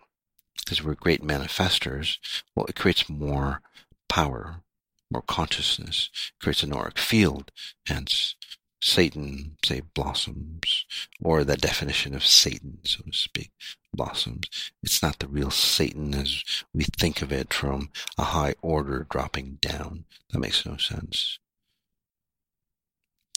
because 0.65 0.83
we're 0.83 0.95
great 0.95 1.23
manifestors, 1.23 2.19
well, 2.55 2.67
it 2.67 2.77
creates 2.77 3.09
more 3.09 3.63
power, 4.09 4.63
more 5.11 5.23
consciousness, 5.23 6.11
creates 6.41 6.63
an 6.63 6.73
auric 6.73 6.99
field, 6.99 7.51
hence 7.87 8.37
Satan, 8.81 9.57
say, 9.65 9.83
blossoms, 9.95 10.87
or 11.21 11.43
the 11.43 11.57
definition 11.57 12.15
of 12.15 12.25
Satan, 12.25 12.79
so 12.85 13.03
to 13.03 13.13
speak, 13.13 13.51
blossoms. 13.93 14.71
It's 14.83 15.03
not 15.03 15.19
the 15.19 15.27
real 15.27 15.51
Satan 15.51 16.15
as 16.15 16.45
we 16.73 16.85
think 16.85 17.21
of 17.21 17.33
it 17.33 17.53
from 17.53 17.91
a 18.17 18.25
high 18.25 18.55
order 18.63 19.07
dropping 19.11 19.59
down. 19.61 20.05
That 20.31 20.39
makes 20.39 20.65
no 20.65 20.77
sense. 20.77 21.39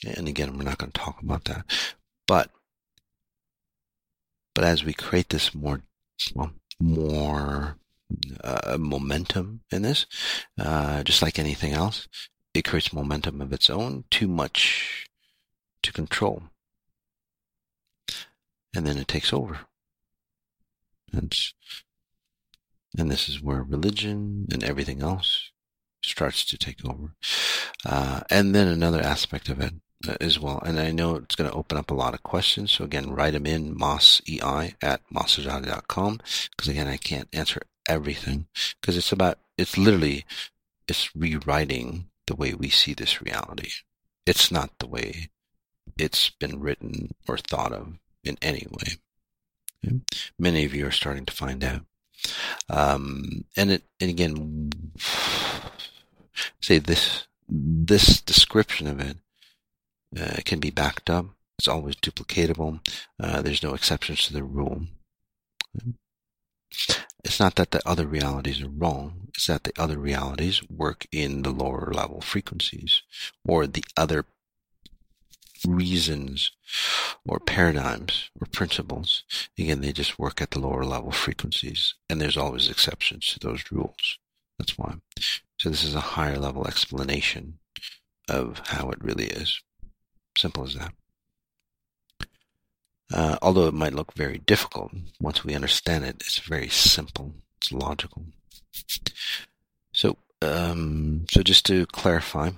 And 0.06 0.28
again, 0.28 0.58
we're 0.58 0.64
not 0.64 0.78
going 0.78 0.92
to 0.92 1.00
talk 1.00 1.22
about 1.22 1.46
that. 1.46 1.66
But, 2.28 2.52
but 4.54 4.64
as 4.64 4.84
we 4.84 4.94
create 4.94 5.30
this 5.30 5.56
more, 5.56 5.82
more 6.80 7.78
uh, 8.44 8.78
momentum 8.80 9.62
in 9.72 9.82
this, 9.82 10.06
uh, 10.60 11.04
just 11.04 11.22
like 11.22 11.40
anything 11.40 11.74
else, 11.74 12.08
it 12.54 12.64
creates 12.64 12.94
momentum 12.94 13.42
of 13.42 13.54
its 13.54 13.70
own. 13.70 14.04
Too 14.12 14.28
much 14.28 15.08
to 15.84 15.94
control. 15.94 16.44
And 18.76 18.88
then 18.88 18.98
it 18.98 19.08
takes 19.08 19.34
over. 19.34 19.62
And, 21.12 21.36
and 22.98 23.12
this 23.12 23.28
is 23.28 23.42
where 23.42 23.64
religion 23.64 24.48
and 24.52 24.64
everything 24.64 25.02
else 25.02 25.52
starts 26.04 26.46
to 26.46 26.58
take 26.58 26.86
over. 26.86 27.16
Uh, 27.86 28.22
and 28.30 28.56
then 28.56 28.68
another 28.68 29.02
aspect 29.02 29.50
of 29.50 29.60
it 29.60 29.74
uh, 30.08 30.16
as 30.20 30.40
well, 30.40 30.62
and 30.66 30.80
I 30.80 30.92
know 30.92 31.16
it's 31.16 31.36
going 31.36 31.50
to 31.50 31.56
open 31.56 31.78
up 31.78 31.92
a 31.92 31.96
lot 31.96 32.14
of 32.14 32.24
questions. 32.24 32.72
So 32.72 32.84
again, 32.84 33.12
write 33.12 33.34
them 33.34 33.46
in 33.46 33.76
mossei 33.76 34.74
at 34.82 35.02
mossajati.com 35.14 36.20
because 36.52 36.68
again, 36.68 36.88
I 36.88 36.98
can't 36.98 37.28
answer 37.34 37.62
everything 37.88 38.48
because 38.80 38.98
it's 38.98 39.12
about, 39.12 39.40
it's 39.58 39.78
literally, 39.78 40.26
it's 40.88 41.16
rewriting 41.16 42.08
the 42.28 42.36
way 42.36 42.54
we 42.54 42.70
see 42.70 42.94
this 42.94 43.22
reality. 43.22 43.70
It's 44.26 44.52
not 44.52 44.72
the 44.80 44.88
way 44.88 45.30
it's 45.98 46.30
been 46.30 46.60
written 46.60 47.14
or 47.28 47.38
thought 47.38 47.74
of 47.74 47.94
in 48.24 48.38
any 48.42 48.68
way. 48.70 48.98
Okay? 49.86 50.00
Many 50.38 50.66
of 50.66 50.74
you 50.74 50.88
are 50.88 50.92
starting 50.92 51.26
to 51.26 51.34
find 51.34 51.64
out. 51.64 51.82
Um, 52.70 53.46
and 53.58 53.72
it, 53.72 53.84
and 54.00 54.10
again, 54.10 54.72
say 56.62 56.78
this, 56.80 57.28
this 57.48 58.22
description 58.22 58.88
of 58.88 59.00
it 59.00 59.18
uh, 60.20 60.42
can 60.46 60.60
be 60.60 60.70
backed 60.70 61.10
up. 61.10 61.26
It's 61.58 61.68
always 61.68 61.96
duplicatable. 61.96 62.80
Uh, 63.20 63.42
there's 63.42 63.64
no 63.64 63.74
exceptions 63.74 64.26
to 64.26 64.34
the 64.34 64.44
rule. 64.44 64.84
It's 67.24 67.40
not 67.40 67.56
that 67.56 67.72
the 67.72 67.88
other 67.88 68.08
realities 68.08 68.62
are 68.62 68.70
wrong. 68.70 69.28
It's 69.36 69.48
that 69.48 69.64
the 69.64 69.74
other 69.78 70.00
realities 70.00 70.62
work 70.70 71.06
in 71.12 71.44
the 71.44 71.52
lower 71.52 71.92
level 71.94 72.22
frequencies 72.22 73.04
or 73.48 73.68
the 73.68 73.84
other 73.96 74.26
reasons 75.68 76.52
or 77.28 77.40
paradigms 77.40 78.30
or 78.40 78.48
principles. 78.48 79.24
Again, 79.58 79.82
they 79.82 79.92
just 79.92 80.20
work 80.20 80.42
at 80.42 80.52
the 80.52 80.60
lower 80.60 80.84
level 80.84 81.12
frequencies, 81.12 81.96
and 82.10 82.20
there's 82.20 82.38
always 82.38 82.70
exceptions 82.70 83.28
to 83.28 83.40
those 83.40 83.64
rules. 83.72 84.20
That's 84.58 84.78
why. 84.78 84.96
So 85.60 85.70
this 85.70 85.84
is 85.84 85.96
a 85.96 86.02
higher 86.02 86.38
level 86.38 86.68
explanation 86.68 87.60
of 88.30 88.62
how 88.66 88.90
it 88.90 89.04
really 89.04 89.26
is. 89.26 89.62
Simple 90.38 90.64
as 90.64 90.76
that. 90.76 90.94
Uh, 93.14 93.38
although 93.42 93.68
it 93.68 93.74
might 93.74 93.94
look 93.94 94.14
very 94.14 94.38
difficult, 94.38 94.92
once 95.20 95.44
we 95.44 95.54
understand 95.54 96.06
it, 96.06 96.16
it's 96.22 96.40
very 96.40 96.70
simple. 96.70 97.34
It's 97.58 97.72
logical. 97.72 98.24
So, 99.94 100.18
um, 100.42 101.26
so 101.30 101.44
just 101.44 101.66
to 101.66 101.86
clarify, 101.88 102.52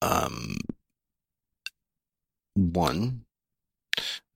um, 0.00 0.56
one, 2.56 3.24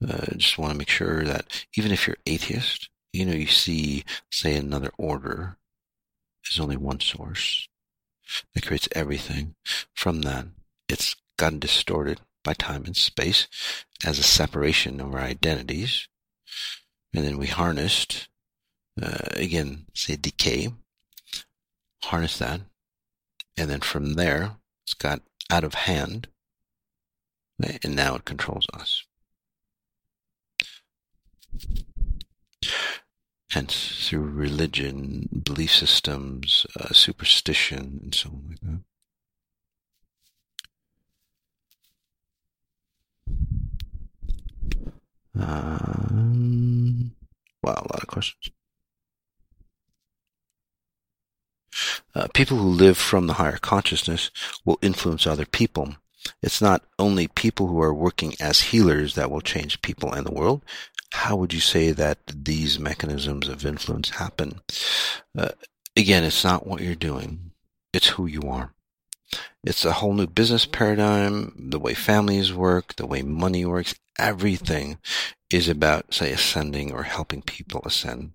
Uh, 0.03 0.33
just 0.37 0.57
want 0.57 0.73
to 0.73 0.79
make 0.79 0.89
sure 0.89 1.25
that 1.25 1.45
even 1.77 1.93
if 1.93 2.07
you're 2.07 2.17
atheist, 2.25 2.89
you 3.13 3.27
know, 3.27 3.35
you 3.35 3.47
see, 3.47 4.03
say, 4.31 4.57
another 4.57 4.91
order 4.97 5.59
is 6.51 6.59
only 6.59 6.77
one 6.77 7.01
source 7.01 7.69
that 8.55 8.65
creates 8.65 8.89
everything. 8.93 9.55
From 9.95 10.23
that, 10.23 10.47
it's 10.89 11.17
gotten 11.37 11.59
distorted 11.59 12.21
by 12.43 12.55
time 12.55 12.85
and 12.87 12.97
space 12.97 13.47
as 14.03 14.19
a 14.19 14.23
separation 14.23 15.01
of 15.01 15.13
our 15.15 15.21
identities. 15.21 16.09
And 17.13 17.23
then 17.23 17.37
we 17.37 17.49
harnessed, 17.49 18.29
uh, 19.03 19.19
again, 19.33 19.85
say 19.95 20.17
decay, 20.17 20.73
harness 22.05 22.39
that. 22.39 22.63
And 23.59 23.69
then 23.69 23.81
from 23.81 24.15
there, 24.15 24.57
it's 24.83 24.95
got 24.95 25.21
out 25.51 25.65
of 25.65 25.75
hand. 25.75 26.29
And 27.63 27.95
now 27.95 28.15
it 28.17 28.25
controls 28.25 28.67
us. 28.73 29.05
Hence, 33.51 34.07
through 34.09 34.31
religion, 34.31 35.29
belief 35.45 35.75
systems, 35.75 36.67
uh, 36.79 36.93
superstition, 36.93 38.01
and 38.05 38.15
so 38.15 38.29
on 38.31 38.45
like 38.49 38.61
that. 38.61 38.81
Um, 45.43 47.13
wow, 47.63 47.73
a 47.73 47.93
lot 47.93 48.03
of 48.03 48.07
questions. 48.07 48.55
Uh, 52.15 52.27
people 52.35 52.57
who 52.57 52.69
live 52.69 52.99
from 52.99 53.27
the 53.27 53.35
higher 53.35 53.59
consciousness 53.59 54.31
will 54.65 54.79
influence 54.83 55.27
other 55.27 55.47
people. 55.47 55.97
It's 56.43 56.61
not 56.61 56.85
only 56.99 57.29
people 57.29 57.67
who 57.67 57.81
are 57.81 57.95
working 57.95 58.35
as 58.41 58.61
healers 58.61 59.15
that 59.15 59.31
will 59.31 59.41
change 59.41 59.83
people 59.83 60.13
and 60.13 60.27
the 60.27 60.33
world. 60.33 60.63
How 61.13 61.37
would 61.37 61.53
you 61.53 61.61
say 61.61 61.93
that 61.93 62.19
these 62.27 62.79
mechanisms 62.79 63.49
of 63.49 63.67
influence 63.67 64.11
happen? 64.11 64.61
Uh, 65.37 65.51
again, 65.97 66.25
it's 66.25 66.45
not 66.45 66.67
what 66.67 66.83
you're 66.83 66.95
doing. 66.95 67.51
It's 67.93 68.09
who 68.09 68.27
you 68.27 68.43
are. 68.43 68.73
It's 69.65 69.85
a 69.85 69.93
whole 69.93 70.15
new 70.15 70.27
business 70.27 70.67
paradigm, 70.67 71.53
the 71.57 71.79
way 71.79 71.95
families 71.95 72.53
work, 72.53 72.97
the 72.97 73.07
way 73.07 73.23
money 73.23 73.65
works, 73.65 73.95
everything 74.19 74.99
is 75.51 75.69
about, 75.69 76.15
say, 76.15 76.33
ascending 76.33 76.93
or 76.93 77.03
helping 77.03 77.43
people 77.43 77.83
ascend. 77.85 78.33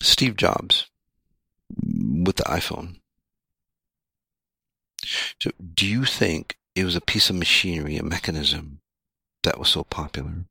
Steve 0.00 0.36
Jobs 0.36 0.86
with 1.70 2.36
the 2.36 2.44
iPhone. 2.44 2.96
So, 5.40 5.50
do 5.74 5.86
you 5.86 6.04
think 6.04 6.56
it 6.74 6.84
was 6.84 6.96
a 6.96 7.00
piece 7.00 7.30
of 7.30 7.36
machinery, 7.36 7.96
a 7.96 8.02
mechanism 8.02 8.80
that 9.42 9.58
was 9.58 9.68
so 9.68 9.84
popular? 9.84 10.44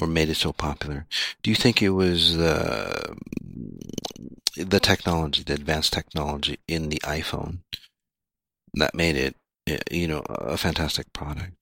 Or 0.00 0.06
made 0.06 0.28
it 0.28 0.36
so 0.36 0.52
popular? 0.52 1.06
Do 1.42 1.50
you 1.50 1.56
think 1.56 1.82
it 1.82 1.90
was 1.90 2.36
the 2.36 3.16
the 4.56 4.80
technology, 4.80 5.42
the 5.42 5.54
advanced 5.54 5.92
technology 5.92 6.58
in 6.66 6.88
the 6.88 7.00
iPhone 7.04 7.58
that 8.74 8.94
made 8.94 9.16
it, 9.16 9.36
you 9.90 10.06
know, 10.06 10.20
a 10.28 10.56
fantastic 10.56 11.12
product? 11.12 11.52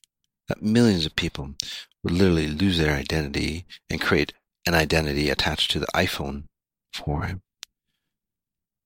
That 0.48 0.62
millions 0.62 1.06
of 1.06 1.16
people 1.16 1.54
would 2.02 2.12
literally 2.12 2.48
lose 2.48 2.78
their 2.78 2.94
identity 2.94 3.64
and 3.88 4.00
create 4.00 4.32
an 4.66 4.74
identity 4.74 5.30
attached 5.30 5.70
to 5.70 5.78
the 5.78 5.86
iPhone 5.94 6.44
for 6.92 7.22
him. 7.22 7.40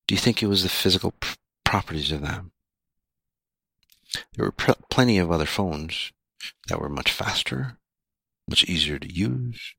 Do 0.06 0.14
you 0.14 0.20
think 0.20 0.42
it 0.42 0.46
was 0.46 0.62
the 0.62 0.68
physical 0.68 1.12
properties 1.68 2.10
of 2.10 2.22
them. 2.22 2.50
There 4.32 4.46
were 4.46 4.74
plenty 4.88 5.18
of 5.18 5.30
other 5.30 5.44
phones 5.44 6.12
that 6.66 6.80
were 6.80 6.88
much 6.88 7.12
faster, 7.12 7.76
much 8.48 8.64
easier 8.64 8.98
to 8.98 9.14
use, 9.14 9.74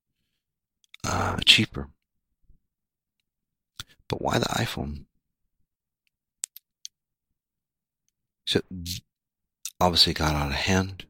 uh, 1.04 1.38
cheaper. 1.46 1.90
But 4.08 4.22
why 4.22 4.38
the 4.38 4.46
iPhone? 4.46 5.06
So 8.46 8.62
obviously 9.82 10.14
got 10.14 10.36
out 10.36 10.50
of 10.50 10.54
hand, 10.54 11.08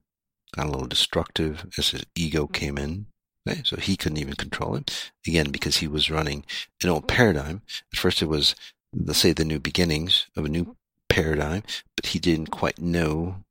got 0.55 0.67
a 0.67 0.71
little 0.71 0.87
destructive 0.87 1.65
as 1.77 1.89
his 1.89 2.05
ego 2.15 2.47
came 2.47 2.77
in. 2.77 3.07
Okay, 3.45 3.63
so 3.65 3.75
he 3.75 3.97
couldn't 3.97 4.17
even 4.17 4.35
control 4.35 4.77
it. 4.77 5.11
Again, 5.27 5.51
because 5.51 5.77
he 5.77 5.89
was 5.89 6.09
running 6.09 6.45
an 6.81 6.89
old 6.89 7.09
paradigm. 7.09 7.63
At 7.91 7.99
first 7.99 8.21
it 8.21 8.27
was, 8.27 8.55
let's 8.93 9.19
say, 9.19 9.34
the 9.34 9.45
new 9.45 9.60
beginnings 9.60 10.28
of 10.36 10.45
a 10.45 10.49
new 10.49 10.75
paradigm, 11.08 11.63
but 11.95 12.08
he 12.08 12.19
didn't 12.19 12.47
quite 12.47 12.80
know 12.80 13.43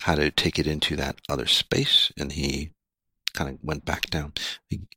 how 0.00 0.14
to 0.14 0.30
take 0.30 0.58
it 0.58 0.66
into 0.66 0.96
that 0.96 1.20
other 1.28 1.46
space, 1.46 2.12
and 2.18 2.32
he 2.32 2.70
kind 3.32 3.50
of 3.50 3.58
went 3.62 3.84
back 3.84 4.06
down, 4.10 4.32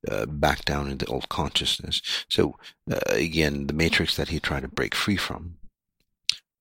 uh, 0.10 0.26
back 0.26 0.66
down 0.66 0.90
into 0.90 1.06
old 1.08 1.30
consciousness. 1.30 2.02
So 2.30 2.56
uh, 2.92 3.00
again, 3.08 3.68
the 3.68 3.74
matrix 3.74 4.16
that 4.16 4.30
he 4.30 4.40
tried 4.40 4.62
to 4.62 4.68
break 4.68 4.96
free 4.96 5.18
from, 5.18 5.58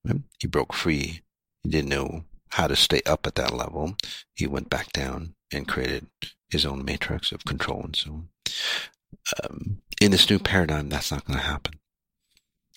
right? 0.04 0.20
he 0.38 0.46
broke 0.46 0.72
free. 0.72 1.22
He 1.62 1.70
didn't 1.70 1.90
know 1.90 2.24
how 2.50 2.66
to 2.66 2.76
stay 2.76 3.00
up 3.06 3.26
at 3.26 3.36
that 3.36 3.54
level. 3.54 3.96
He 4.34 4.46
went 4.46 4.70
back 4.70 4.92
down 4.92 5.34
and 5.52 5.68
created 5.68 6.06
his 6.50 6.66
own 6.66 6.84
matrix 6.84 7.32
of 7.32 7.44
control 7.44 7.82
and 7.84 7.96
so 7.96 8.10
on. 8.10 8.28
Um, 9.42 9.78
in 10.00 10.10
this 10.10 10.28
new 10.30 10.38
paradigm, 10.38 10.88
that's 10.88 11.10
not 11.10 11.24
going 11.24 11.38
to 11.38 11.44
happen. 11.44 11.74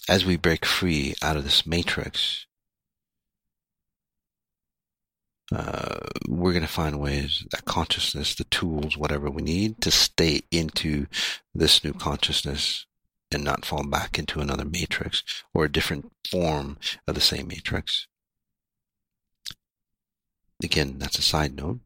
As 0.10 0.26
we 0.26 0.36
break 0.36 0.66
free 0.66 1.16
out 1.22 1.38
of 1.38 1.44
this 1.44 1.66
matrix, 1.66 2.46
uh, 5.54 6.00
we're 6.28 6.54
going 6.54 6.64
to 6.64 6.68
find 6.68 7.00
ways 7.00 7.46
that 7.52 7.66
consciousness, 7.66 8.36
the 8.36 8.46
tools, 8.46 8.98
whatever 8.98 9.30
we 9.30 9.42
need 9.42 9.82
to 9.82 9.92
stay 9.92 10.42
into 10.50 11.08
this 11.54 11.84
new 11.84 11.94
consciousness 11.94 12.86
and 13.32 13.44
not 13.44 13.66
fall 13.66 13.84
back 13.84 14.18
into 14.18 14.40
another 14.40 14.66
matrix 14.66 15.24
or 15.54 15.66
a 15.66 15.72
different 15.72 16.12
form 16.30 16.78
of 17.08 17.16
the 17.16 17.22
same 17.22 17.48
matrix. 17.48 18.08
Again, 20.64 20.96
that's 21.00 21.20
a 21.20 21.24
side 21.24 21.56
note. 21.56 21.80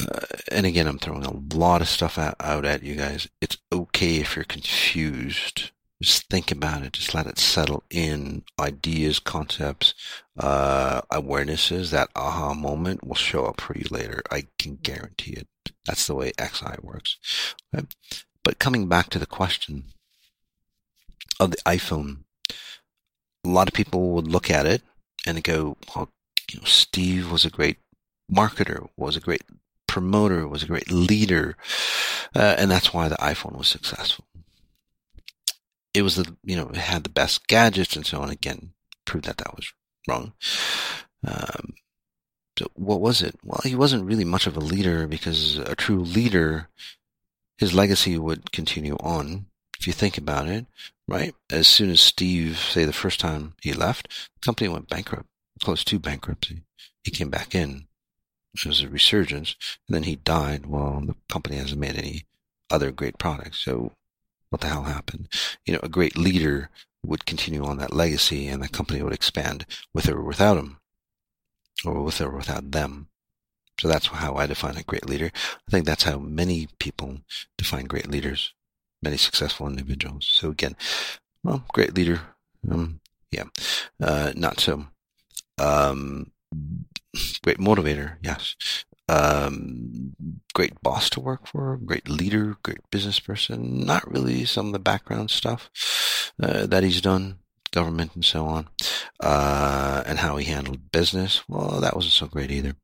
Uh, 0.00 0.26
and 0.50 0.66
again, 0.66 0.86
I'm 0.86 0.98
throwing 0.98 1.24
a 1.24 1.56
lot 1.56 1.82
of 1.82 1.88
stuff 1.88 2.18
out, 2.18 2.36
out 2.40 2.64
at 2.64 2.82
you 2.82 2.94
guys. 2.94 3.28
It's 3.40 3.58
okay 3.72 4.16
if 4.16 4.36
you're 4.36 4.44
confused. 4.44 5.70
Just 6.02 6.28
think 6.28 6.50
about 6.50 6.82
it. 6.82 6.94
Just 6.94 7.14
let 7.14 7.26
it 7.26 7.38
settle 7.38 7.82
in. 7.90 8.42
Ideas, 8.58 9.18
concepts, 9.18 9.94
uh, 10.38 11.02
awarenesses, 11.12 11.90
that 11.90 12.08
aha 12.16 12.54
moment 12.54 13.06
will 13.06 13.14
show 13.14 13.44
up 13.44 13.60
for 13.60 13.76
you 13.76 13.84
later. 13.90 14.22
I 14.30 14.46
can 14.58 14.76
guarantee 14.76 15.32
it. 15.32 15.48
That's 15.86 16.06
the 16.06 16.14
way 16.14 16.32
XI 16.40 16.76
works. 16.82 17.18
Okay? 17.74 17.86
But 18.42 18.58
coming 18.58 18.88
back 18.88 19.10
to 19.10 19.18
the 19.18 19.26
question 19.26 19.84
of 21.38 21.50
the 21.50 21.58
iPhone, 21.66 22.24
a 23.44 23.48
lot 23.48 23.68
of 23.68 23.74
people 23.74 24.12
would 24.12 24.26
look 24.28 24.50
at 24.50 24.66
it 24.66 24.82
and 25.26 25.42
go, 25.44 25.76
well, 25.94 26.10
you 26.50 26.60
know, 26.60 26.64
Steve 26.64 27.30
was 27.30 27.44
a 27.44 27.50
great 27.50 27.76
marketer, 28.32 28.88
was 28.96 29.16
a 29.16 29.20
great 29.20 29.42
promoter, 29.86 30.48
was 30.48 30.62
a 30.62 30.66
great 30.66 30.90
leader, 30.90 31.56
uh, 32.34 32.54
and 32.58 32.70
that's 32.70 32.94
why 32.94 33.08
the 33.08 33.16
iPhone 33.16 33.56
was 33.56 33.68
successful. 33.68 34.24
It 35.94 36.02
was 36.02 36.16
the 36.16 36.36
you 36.44 36.56
know 36.56 36.68
it 36.68 36.76
had 36.76 37.04
the 37.04 37.10
best 37.10 37.46
gadgets 37.46 37.96
and 37.96 38.06
so 38.06 38.20
on. 38.20 38.30
Again, 38.30 38.72
proved 39.04 39.26
that 39.26 39.38
that 39.38 39.56
was 39.56 39.72
wrong. 40.08 40.32
Um, 41.26 41.74
so 42.58 42.66
what 42.74 43.00
was 43.00 43.22
it? 43.22 43.36
Well, 43.44 43.60
he 43.64 43.74
wasn't 43.74 44.04
really 44.04 44.24
much 44.24 44.46
of 44.46 44.56
a 44.56 44.60
leader 44.60 45.06
because 45.06 45.58
a 45.58 45.74
true 45.74 46.00
leader, 46.00 46.68
his 47.58 47.74
legacy 47.74 48.18
would 48.18 48.52
continue 48.52 48.96
on. 48.96 49.46
If 49.78 49.86
you 49.86 49.94
think 49.94 50.18
about 50.18 50.46
it, 50.46 50.66
right? 51.08 51.34
As 51.50 51.66
soon 51.66 51.90
as 51.90 52.02
Steve, 52.02 52.58
say 52.58 52.84
the 52.84 52.92
first 52.92 53.18
time 53.18 53.54
he 53.62 53.72
left, 53.72 54.08
the 54.08 54.44
company 54.44 54.68
went 54.68 54.90
bankrupt, 54.90 55.26
close 55.62 55.84
to 55.84 55.98
bankruptcy. 55.98 56.60
He 57.02 57.10
came 57.10 57.30
back 57.30 57.54
in 57.54 57.86
it 58.54 58.66
was 58.66 58.82
a 58.82 58.88
resurgence, 58.88 59.56
and 59.86 59.94
then 59.94 60.02
he 60.04 60.16
died. 60.16 60.66
Well, 60.66 61.02
the 61.06 61.14
company 61.28 61.56
hasn't 61.56 61.80
made 61.80 61.96
any 61.96 62.26
other 62.70 62.90
great 62.90 63.18
products. 63.18 63.60
So 63.60 63.92
what 64.50 64.60
the 64.60 64.68
hell 64.68 64.84
happened? 64.84 65.28
You 65.64 65.74
know, 65.74 65.80
a 65.82 65.88
great 65.88 66.16
leader 66.16 66.70
would 67.02 67.24
continue 67.24 67.64
on 67.64 67.78
that 67.78 67.94
legacy 67.94 68.46
and 68.46 68.62
the 68.62 68.68
company 68.68 69.02
would 69.02 69.14
expand 69.14 69.64
with 69.94 70.08
or 70.08 70.22
without 70.22 70.58
him 70.58 70.78
or 71.84 72.02
with 72.02 72.20
or 72.20 72.30
without 72.30 72.72
them. 72.72 73.08
So 73.80 73.88
that's 73.88 74.08
how 74.08 74.34
I 74.34 74.46
define 74.46 74.76
a 74.76 74.82
great 74.82 75.08
leader. 75.08 75.30
I 75.34 75.70
think 75.70 75.86
that's 75.86 76.02
how 76.02 76.18
many 76.18 76.68
people 76.78 77.20
define 77.56 77.86
great 77.86 78.10
leaders, 78.10 78.52
many 79.02 79.16
successful 79.16 79.66
individuals. 79.66 80.28
So 80.30 80.50
again, 80.50 80.76
well, 81.42 81.64
great 81.72 81.94
leader. 81.94 82.20
Um, 82.70 83.00
yeah, 83.30 83.44
uh, 84.02 84.32
not 84.36 84.60
so. 84.60 84.86
Um, 85.58 86.32
great 87.42 87.58
motivator, 87.58 88.16
yes. 88.22 88.56
Um, 89.10 90.14
great 90.54 90.80
boss 90.82 91.10
to 91.10 91.20
work 91.20 91.46
for, 91.46 91.76
great 91.78 92.08
leader, 92.08 92.56
great 92.62 92.78
business 92.90 93.18
person. 93.18 93.84
Not 93.84 94.10
really 94.10 94.44
some 94.44 94.66
of 94.66 94.72
the 94.72 94.78
background 94.78 95.30
stuff 95.30 95.70
uh, 96.42 96.66
that 96.66 96.84
he's 96.84 97.00
done. 97.00 97.38
government 97.72 98.14
and 98.14 98.24
so 98.24 98.46
on, 98.46 98.68
uh, 99.20 100.02
and 100.06 100.18
how 100.18 100.36
he 100.36 100.44
handled 100.46 100.92
business. 100.92 101.42
Well, 101.48 101.80
that 101.80 101.94
wasn't 101.94 102.14
so 102.14 102.26
great 102.26 102.50
either. 102.50 102.74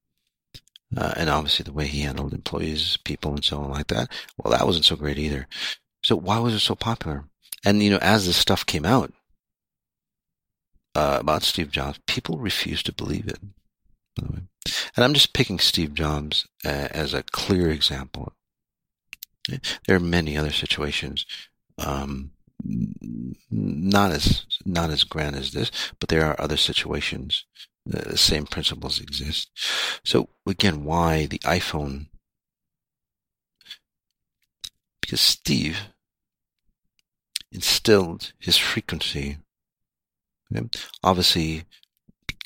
Uh, 0.96 1.12
and 1.16 1.28
obviously 1.28 1.64
the 1.64 1.72
way 1.72 1.86
he 1.86 2.02
handled 2.02 2.32
employees, 2.32 2.96
people, 3.04 3.34
and 3.34 3.44
so 3.44 3.58
on 3.58 3.70
like 3.70 3.88
that. 3.88 4.10
Well, 4.38 4.52
that 4.52 4.66
wasn't 4.66 4.84
so 4.84 4.96
great 4.96 5.18
either. 5.18 5.48
So 6.02 6.14
why 6.16 6.38
was 6.38 6.54
it 6.54 6.60
so 6.60 6.74
popular? 6.76 7.24
And 7.64 7.82
you 7.82 7.90
know, 7.90 7.98
as 8.00 8.26
this 8.26 8.36
stuff 8.36 8.64
came 8.64 8.84
out 8.84 9.12
uh, 10.94 11.18
about 11.20 11.42
Steve 11.42 11.70
Jobs, 11.70 11.98
people 12.06 12.38
refused 12.38 12.86
to 12.86 12.92
believe 12.92 13.26
it. 13.26 13.40
By 14.16 14.26
the 14.26 14.32
way, 14.32 14.42
and 14.94 15.04
I'm 15.04 15.14
just 15.14 15.32
picking 15.32 15.58
Steve 15.58 15.94
Jobs 15.94 16.46
uh, 16.64 16.88
as 16.90 17.14
a 17.14 17.22
clear 17.22 17.70
example. 17.70 18.32
There 19.86 19.96
are 19.96 20.00
many 20.00 20.36
other 20.36 20.50
situations, 20.50 21.24
um, 21.78 22.32
not 23.50 24.10
as 24.12 24.44
not 24.64 24.90
as 24.90 25.04
grand 25.04 25.36
as 25.36 25.52
this, 25.52 25.70
but 26.00 26.08
there 26.08 26.24
are 26.24 26.40
other 26.40 26.56
situations. 26.56 27.44
Uh, 27.88 28.10
the 28.10 28.18
same 28.18 28.46
principles 28.46 29.00
exist. 29.00 29.50
So 30.04 30.28
again, 30.46 30.84
why 30.84 31.26
the 31.26 31.38
iPhone? 31.40 32.06
Because 35.00 35.20
Steve 35.20 35.78
instilled 37.52 38.32
his 38.38 38.56
frequency. 38.56 39.38
Okay? 40.54 40.68
Obviously, 41.04 41.64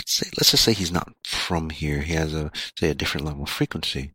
say, 0.06 0.28
let's 0.38 0.50
just 0.50 0.64
say 0.64 0.72
he's 0.72 0.92
not 0.92 1.12
from 1.24 1.70
here. 1.70 2.00
He 2.00 2.14
has 2.14 2.34
a 2.34 2.50
say 2.78 2.90
a 2.90 2.94
different 2.94 3.26
level 3.26 3.44
of 3.44 3.48
frequency, 3.48 4.12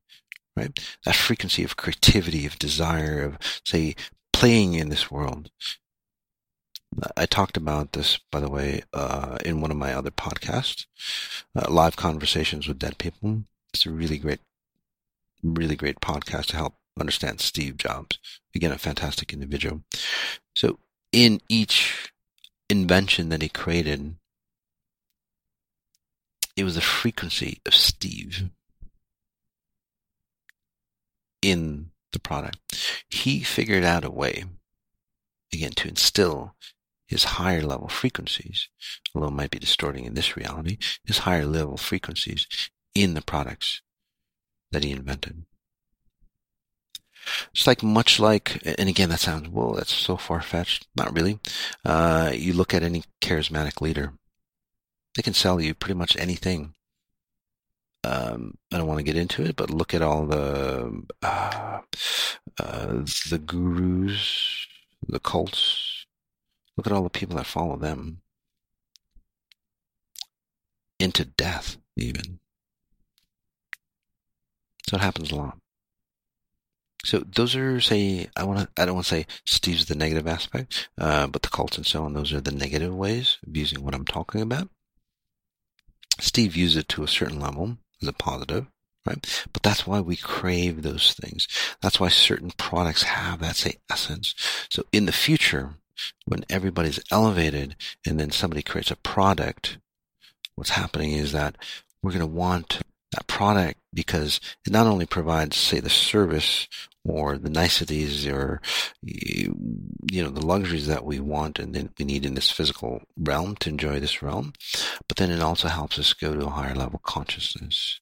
right? 0.56 0.78
That 1.06 1.16
frequency 1.16 1.64
of 1.64 1.78
creativity, 1.78 2.46
of 2.46 2.60
desire, 2.60 3.24
of 3.24 3.38
say 3.66 3.96
playing 4.34 4.74
in 4.74 4.90
this 4.90 5.10
world. 5.10 5.50
I 7.18 7.26
talked 7.26 7.58
about 7.58 7.92
this, 7.92 8.20
by 8.32 8.40
the 8.40 8.50
way, 8.50 8.84
uh, 8.94 9.38
in 9.46 9.60
one 9.60 9.72
of 9.72 9.78
my 9.78 9.94
other 9.94 10.12
podcasts, 10.12 10.86
uh, 11.56 11.70
live 11.70 11.96
conversations 11.98 12.68
with 12.68 12.80
dead 12.80 12.98
people. 12.98 13.44
It's 13.74 13.86
a 13.86 13.92
really 13.92 14.18
great, 14.18 14.40
really 15.44 15.76
great 15.76 16.00
podcast 16.00 16.48
to 16.48 16.56
help 16.56 16.76
understand 17.00 17.42
Steve 17.42 17.78
Jobs. 17.78 18.20
Again, 18.56 18.72
a 18.72 18.78
fantastic 18.78 19.34
individual. 19.34 19.82
So 20.54 20.80
in 21.12 21.42
each 21.50 22.14
invention 22.70 23.30
that 23.30 23.42
he 23.42 23.50
created, 23.50 24.16
it 26.56 26.64
was 26.64 26.76
the 26.76 26.82
frequency 26.82 27.62
of 27.66 27.74
Steve 27.74 28.50
in 31.42 31.92
the 32.12 32.20
product. 32.20 33.04
He 33.10 33.42
figured 33.44 33.84
out 33.84 34.06
a 34.06 34.10
way, 34.10 34.46
again, 35.54 35.72
to 35.72 35.88
instill 35.88 36.56
his 37.08 37.24
higher 37.24 37.62
level 37.62 37.88
frequencies, 37.88 38.70
although 39.14 39.28
it 39.28 39.32
might 39.32 39.52
be 39.52 39.60
distorting 39.60 40.06
in 40.06 40.16
this 40.16 40.36
reality, 40.36 40.78
his 41.04 41.20
higher 41.20 41.46
level 41.46 41.78
frequencies 41.78 42.48
in 42.96 43.14
the 43.14 43.22
products 43.22 43.82
that 44.72 44.84
he 44.84 44.92
invented. 44.92 45.44
It's 47.52 47.68
like 47.68 47.84
much 47.84 48.20
like, 48.20 48.62
and 48.66 48.90
again, 48.90 49.10
that 49.10 49.20
sounds, 49.20 49.50
well, 49.50 49.74
that's 49.74 49.94
so 49.94 50.16
far 50.16 50.42
fetched. 50.42 50.88
Not 50.96 51.14
really. 51.16 51.40
Uh, 51.84 52.32
you 52.34 52.54
look 52.54 52.74
at 52.74 52.84
any 52.84 53.04
charismatic 53.22 53.82
leader, 53.82 54.14
they 55.16 55.22
can 55.22 55.34
sell 55.34 55.62
you 55.62 55.74
pretty 55.74 55.96
much 55.96 56.16
anything. 56.18 56.74
Um, 58.04 58.58
I 58.72 58.78
don't 58.78 58.88
want 58.88 59.00
to 59.00 59.04
get 59.04 59.18
into 59.18 59.44
it, 59.44 59.56
but 59.56 59.72
look 59.72 59.94
at 59.94 60.02
all 60.02 60.26
the 60.26 61.04
uh, 61.24 61.80
uh, 62.60 62.88
the 63.30 63.42
gurus, 63.44 64.68
the 65.08 65.20
cults. 65.20 66.06
Look 66.78 66.86
at 66.86 66.94
all 66.94 67.04
the 67.04 67.10
people 67.10 67.38
that 67.38 67.46
follow 67.46 67.78
them 67.78 68.22
into 71.00 71.26
death, 71.26 71.78
even. 71.96 72.40
So 74.88 74.98
it 74.98 75.02
happens 75.02 75.32
a 75.32 75.36
lot. 75.36 75.58
So 77.04 77.20
those 77.20 77.56
are, 77.56 77.80
say, 77.82 78.28
I 78.36 78.44
want 78.44 78.60
to, 78.60 78.82
I 78.82 78.86
don't 78.86 78.96
want 78.96 79.06
to 79.06 79.16
say 79.16 79.28
Steve's 79.46 79.86
the 79.86 79.96
negative 79.96 80.28
aspect, 80.28 80.90
uh, 80.98 81.28
but 81.28 81.44
the 81.44 81.50
cults 81.50 81.78
and 81.78 81.86
so 81.86 82.04
on, 82.04 82.14
those 82.14 82.34
are 82.34 82.42
the 82.42 82.52
negative 82.52 82.94
ways 82.94 83.38
of 83.48 83.56
using 83.56 83.84
what 83.84 83.94
I'm 83.94 84.06
talking 84.06 84.42
about. 84.42 84.70
Steve 86.20 86.56
used 86.56 86.78
it 86.78 86.88
to 86.90 87.04
a 87.04 87.08
certain 87.08 87.40
level 87.40 87.78
as 88.02 88.08
a 88.08 88.14
positive, 88.14 88.68
right? 89.06 89.46
But 89.54 89.64
that's 89.64 89.86
why 89.86 90.00
we 90.00 90.16
crave 90.16 90.82
those 90.82 91.14
things. 91.14 91.48
That's 91.82 92.00
why 92.00 92.10
certain 92.10 92.52
products 92.58 93.04
have 93.04 93.40
that, 93.40 93.56
say, 93.56 93.78
essence. 93.90 94.34
So 94.70 94.84
in 94.92 95.06
the 95.06 95.12
future, 95.12 95.76
when 96.26 96.46
everybody's 96.50 97.00
elevated 97.12 97.76
and 98.06 98.20
then 98.20 98.32
somebody 98.32 98.62
creates 98.62 98.92
a 98.92 98.96
product, 98.98 99.78
what's 100.56 100.72
happening 100.72 101.12
is 101.12 101.32
that 101.32 101.56
we're 102.02 102.12
going 102.12 102.20
to 102.22 102.26
want 102.28 102.82
that 103.12 103.28
product 103.28 103.80
because 103.94 104.40
it 104.66 104.74
not 104.74 104.88
only 104.88 105.06
provides, 105.06 105.56
say, 105.56 105.80
the 105.80 105.90
service 105.90 106.68
or 107.06 107.38
the 107.38 107.50
niceties 107.50 108.28
or 108.28 108.62
you 109.04 109.54
know 110.24 110.30
the 110.30 110.46
luxuries 110.46 110.88
that 110.88 111.06
we 111.06 111.20
want 111.20 111.60
and 111.60 111.74
then 111.74 111.90
we 111.98 112.06
need 112.06 112.26
in 112.26 112.34
this 112.34 112.52
physical 112.52 113.02
realm 113.18 113.56
to 113.58 113.70
enjoy 113.70 114.00
this 114.00 114.22
realm. 114.22 114.54
But 115.08 115.18
then 115.18 115.32
it 115.32 115.42
also 115.42 115.68
helps 115.68 116.00
us 116.00 116.14
go 116.14 116.34
to 116.34 116.48
a 116.48 116.50
higher 116.50 116.76
level 116.76 117.00
consciousness. 117.04 118.00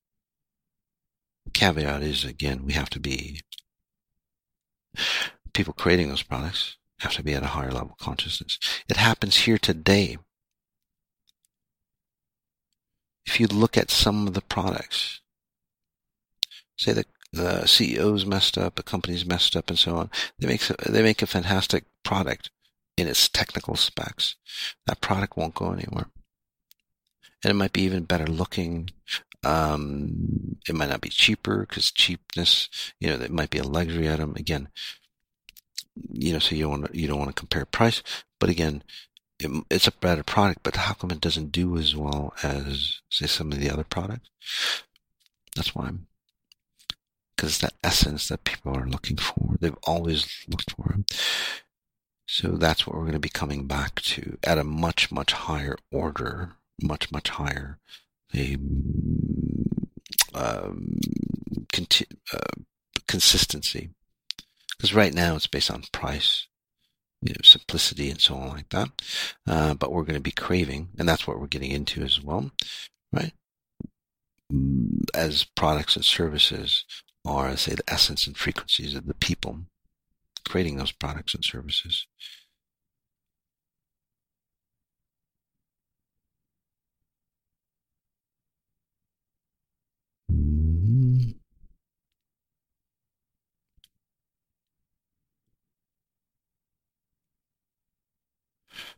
Caveat 1.54 2.02
is 2.02 2.24
again 2.24 2.66
we 2.66 2.74
have 2.74 2.90
to 2.92 3.00
be 3.00 3.42
people 5.54 5.74
creating 5.74 6.10
those 6.10 6.24
products 6.24 6.78
have 7.04 7.14
to 7.14 7.24
be 7.24 7.34
at 7.34 7.44
a 7.44 7.48
higher 7.48 7.72
level 7.72 7.96
consciousness. 8.00 8.58
It 8.90 8.98
happens 8.98 9.36
here 9.36 9.58
today. 9.58 10.18
If 13.26 13.40
you 13.40 13.48
look 13.48 13.78
at 13.78 13.92
some 13.92 14.28
of 14.28 14.34
the 14.34 14.42
products, 14.42 15.22
say 16.78 16.94
the 16.94 17.06
the 17.34 17.64
CEO's 17.64 18.26
messed 18.26 18.58
up, 18.58 18.76
the 18.76 18.84
company's 18.84 19.26
messed 19.26 19.56
up, 19.56 19.70
and 19.70 19.80
so 19.80 19.96
on, 19.98 20.12
they 20.40 20.48
make 20.48 20.62
they 20.68 21.02
make 21.02 21.22
a 21.22 21.28
fantastic 21.28 21.86
product 22.04 22.52
in 22.96 23.08
its 23.08 23.28
technical 23.28 23.76
specs. 23.76 24.36
That 24.86 25.02
product 25.02 25.36
won't 25.36 25.56
go 25.56 25.72
anywhere, 25.72 26.08
and 27.44 27.52
it 27.52 27.56
might 27.56 27.74
be 27.74 27.82
even 27.82 28.04
better 28.04 28.28
looking. 28.28 28.92
Um, 29.44 30.58
it 30.70 30.76
might 30.76 30.90
not 30.90 31.02
be 31.02 31.10
cheaper 31.10 31.62
because 31.62 31.92
cheapness, 31.92 32.70
you 33.00 33.10
know, 33.10 33.16
it 33.16 33.32
might 33.32 33.50
be 33.50 33.58
a 33.58 33.64
luxury 33.64 34.10
item. 34.10 34.36
Again, 34.38 34.70
you 36.12 36.34
know, 36.34 36.40
so 36.40 36.56
you 36.56 36.64
don't 36.64 36.82
want 36.82 36.94
to, 36.94 37.00
you 37.00 37.08
don't 37.08 37.20
want 37.20 37.36
to 37.36 37.40
compare 37.40 37.66
price, 37.66 38.04
but 38.40 38.50
again, 38.50 38.84
it, 39.40 39.66
it's 39.70 39.88
a 39.88 39.92
better 39.92 40.24
product, 40.24 40.62
but 40.64 40.76
how 40.76 40.94
come 40.94 41.12
it 41.12 41.20
doesn't 41.20 41.52
do 41.52 41.78
as 41.78 41.96
well 41.96 42.34
as, 42.44 43.02
say, 43.10 43.28
some 43.28 43.52
of 43.52 43.60
the 43.60 43.70
other 43.70 43.84
products? 43.84 44.30
That's 45.56 45.76
why. 45.76 45.92
It's 47.44 47.60
that 47.60 47.74
essence 47.84 48.28
that 48.28 48.44
people 48.44 48.76
are 48.76 48.88
looking 48.88 49.18
for. 49.18 49.56
They've 49.60 49.78
always 49.84 50.46
looked 50.48 50.72
for 50.72 50.96
it. 50.98 51.20
So 52.28 52.54
that's 52.54 52.88
what 52.88 52.96
we're 52.96 53.04
going 53.04 53.14
to 53.14 53.20
be 53.20 53.30
coming 53.30 53.68
back 53.68 54.02
to 54.02 54.38
at 54.44 54.58
a 54.58 54.64
much, 54.64 55.12
much 55.12 55.34
higher 55.34 55.78
order, 55.92 56.54
much, 56.82 57.12
much 57.12 57.30
higher. 57.30 57.80
A 58.36 58.58
um, 60.34 60.98
conti- 61.72 62.08
uh, 62.34 62.62
consistency. 63.08 63.90
Because 64.76 64.94
right 64.94 65.14
now 65.14 65.36
it's 65.36 65.48
based 65.48 65.70
on 65.70 65.84
price 65.92 66.48
you 67.24 67.32
know, 67.32 67.42
simplicity 67.44 68.10
and 68.10 68.20
so 68.20 68.36
on 68.36 68.50
like 68.50 68.70
that. 68.70 68.90
Uh, 69.48 69.74
but 69.74 69.92
we're 69.92 70.04
going 70.04 70.16
to 70.16 70.20
be 70.20 70.32
craving, 70.32 70.90
and 70.98 71.08
that's 71.08 71.26
what 71.26 71.40
we're 71.40 71.48
getting 71.48 71.72
into 71.72 72.02
as 72.02 72.22
well, 72.22 72.52
right? 73.14 73.34
Mm, 74.52 75.06
as 75.14 75.46
products 75.56 75.96
and 75.96 76.04
services 76.04 76.84
are, 77.26 77.56
say, 77.58 77.76
the 77.76 77.84
essence 77.88 78.28
and 78.28 78.38
frequencies 78.38 78.96
of 78.96 79.08
the 79.08 79.14
people 79.14 79.62
creating 80.46 80.78
those 80.78 80.92
products 80.92 81.34
and 81.34 81.44
services. 81.44 82.08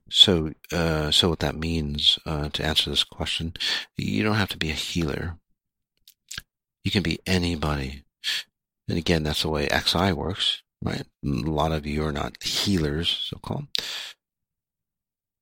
So, 0.09 0.53
uh, 0.71 1.11
so 1.11 1.29
what 1.29 1.39
that 1.39 1.55
means 1.55 2.19
uh, 2.25 2.49
to 2.49 2.63
answer 2.63 2.89
this 2.89 3.03
question, 3.03 3.53
you 3.97 4.23
don't 4.23 4.35
have 4.35 4.49
to 4.49 4.57
be 4.57 4.69
a 4.69 4.73
healer. 4.73 5.37
You 6.83 6.91
can 6.91 7.03
be 7.03 7.19
anybody. 7.25 8.04
And 8.87 8.97
again, 8.97 9.23
that's 9.23 9.41
the 9.41 9.49
way 9.49 9.67
XI 9.67 10.11
works, 10.13 10.61
right? 10.81 11.03
A 11.23 11.27
lot 11.27 11.71
of 11.71 11.85
you 11.85 12.03
are 12.05 12.11
not 12.11 12.41
healers, 12.43 13.09
so 13.09 13.37
called. 13.37 13.67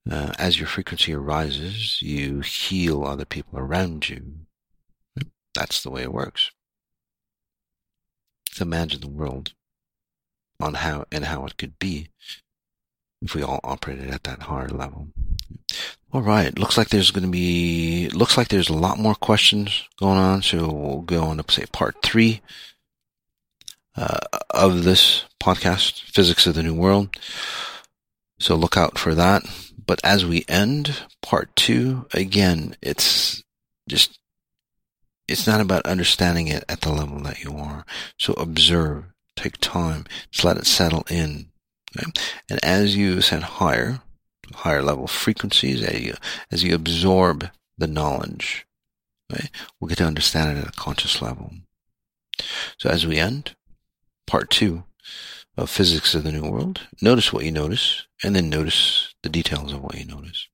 Uh, 0.09 0.33
as 0.37 0.59
your 0.59 0.67
frequency 0.67 1.13
arises, 1.13 2.01
you 2.01 2.41
heal 2.41 3.03
other 3.03 3.25
people 3.25 3.57
around 3.57 4.09
you. 4.09 4.21
That's 5.53 5.81
the 5.81 5.89
way 5.89 6.01
it 6.03 6.13
works. 6.13 6.51
So 8.51 8.63
imagine 8.63 9.01
the 9.01 9.07
world 9.07 9.53
on 10.59 10.75
how 10.75 11.05
and 11.11 11.25
how 11.25 11.45
it 11.45 11.57
could 11.57 11.79
be 11.79 12.09
if 13.21 13.33
we 13.33 13.41
all 13.41 13.59
operated 13.63 14.09
at 14.09 14.23
that 14.23 14.43
higher 14.43 14.69
level. 14.69 15.09
All 16.11 16.21
right. 16.21 16.57
Looks 16.59 16.77
like 16.77 16.89
there's 16.89 17.11
going 17.11 17.23
to 17.23 17.31
be, 17.31 18.09
looks 18.09 18.37
like 18.37 18.49
there's 18.49 18.69
a 18.69 18.75
lot 18.75 18.99
more 18.99 19.15
questions 19.15 19.87
going 19.97 20.17
on. 20.17 20.41
So 20.43 20.71
we'll 20.71 21.01
go 21.01 21.23
on 21.23 21.37
to 21.37 21.51
say 21.51 21.65
part 21.71 21.95
three 22.03 22.41
uh, 23.95 24.19
of 24.49 24.83
this 24.83 25.25
podcast, 25.41 26.01
Physics 26.11 26.47
of 26.47 26.55
the 26.55 26.63
New 26.63 26.73
World. 26.73 27.15
So 28.39 28.55
look 28.55 28.77
out 28.77 28.97
for 28.97 29.15
that. 29.15 29.43
But 29.85 29.99
as 30.03 30.25
we 30.25 30.45
end 30.47 31.03
part 31.21 31.55
two, 31.55 32.05
again, 32.13 32.75
it's 32.81 33.43
just, 33.87 34.19
it's 35.27 35.45
not 35.45 35.61
about 35.61 35.85
understanding 35.85 36.47
it 36.47 36.63
at 36.69 36.81
the 36.81 36.91
level 36.91 37.19
that 37.21 37.43
you 37.43 37.55
are. 37.57 37.85
So 38.17 38.33
observe, 38.33 39.05
take 39.35 39.57
time, 39.59 40.05
just 40.31 40.45
let 40.45 40.57
it 40.57 40.65
settle 40.65 41.05
in. 41.09 41.47
Okay? 41.97 42.11
And 42.49 42.63
as 42.63 42.95
you 42.95 43.17
ascend 43.17 43.43
higher, 43.43 44.01
higher 44.53 44.81
level 44.81 45.07
frequencies, 45.07 45.83
as 45.83 46.01
you, 46.01 46.13
as 46.51 46.63
you 46.63 46.75
absorb 46.75 47.49
the 47.77 47.87
knowledge, 47.87 48.65
we'll 49.79 49.89
get 49.89 49.97
to 49.97 50.05
understand 50.05 50.57
it 50.57 50.61
at 50.61 50.69
a 50.69 50.79
conscious 50.79 51.21
level. 51.21 51.51
So 52.77 52.89
as 52.89 53.05
we 53.05 53.17
end, 53.17 53.55
part 54.27 54.49
two 54.49 54.83
of 55.57 55.69
Physics 55.69 56.15
of 56.15 56.23
the 56.23 56.31
New 56.31 56.49
World, 56.49 56.81
notice 57.01 57.31
what 57.31 57.45
you 57.45 57.51
notice, 57.51 58.07
and 58.23 58.35
then 58.35 58.49
notice 58.49 59.13
the 59.21 59.29
details 59.29 59.71
of 59.71 59.81
what 59.81 59.97
you 59.97 60.05
notice. 60.05 60.47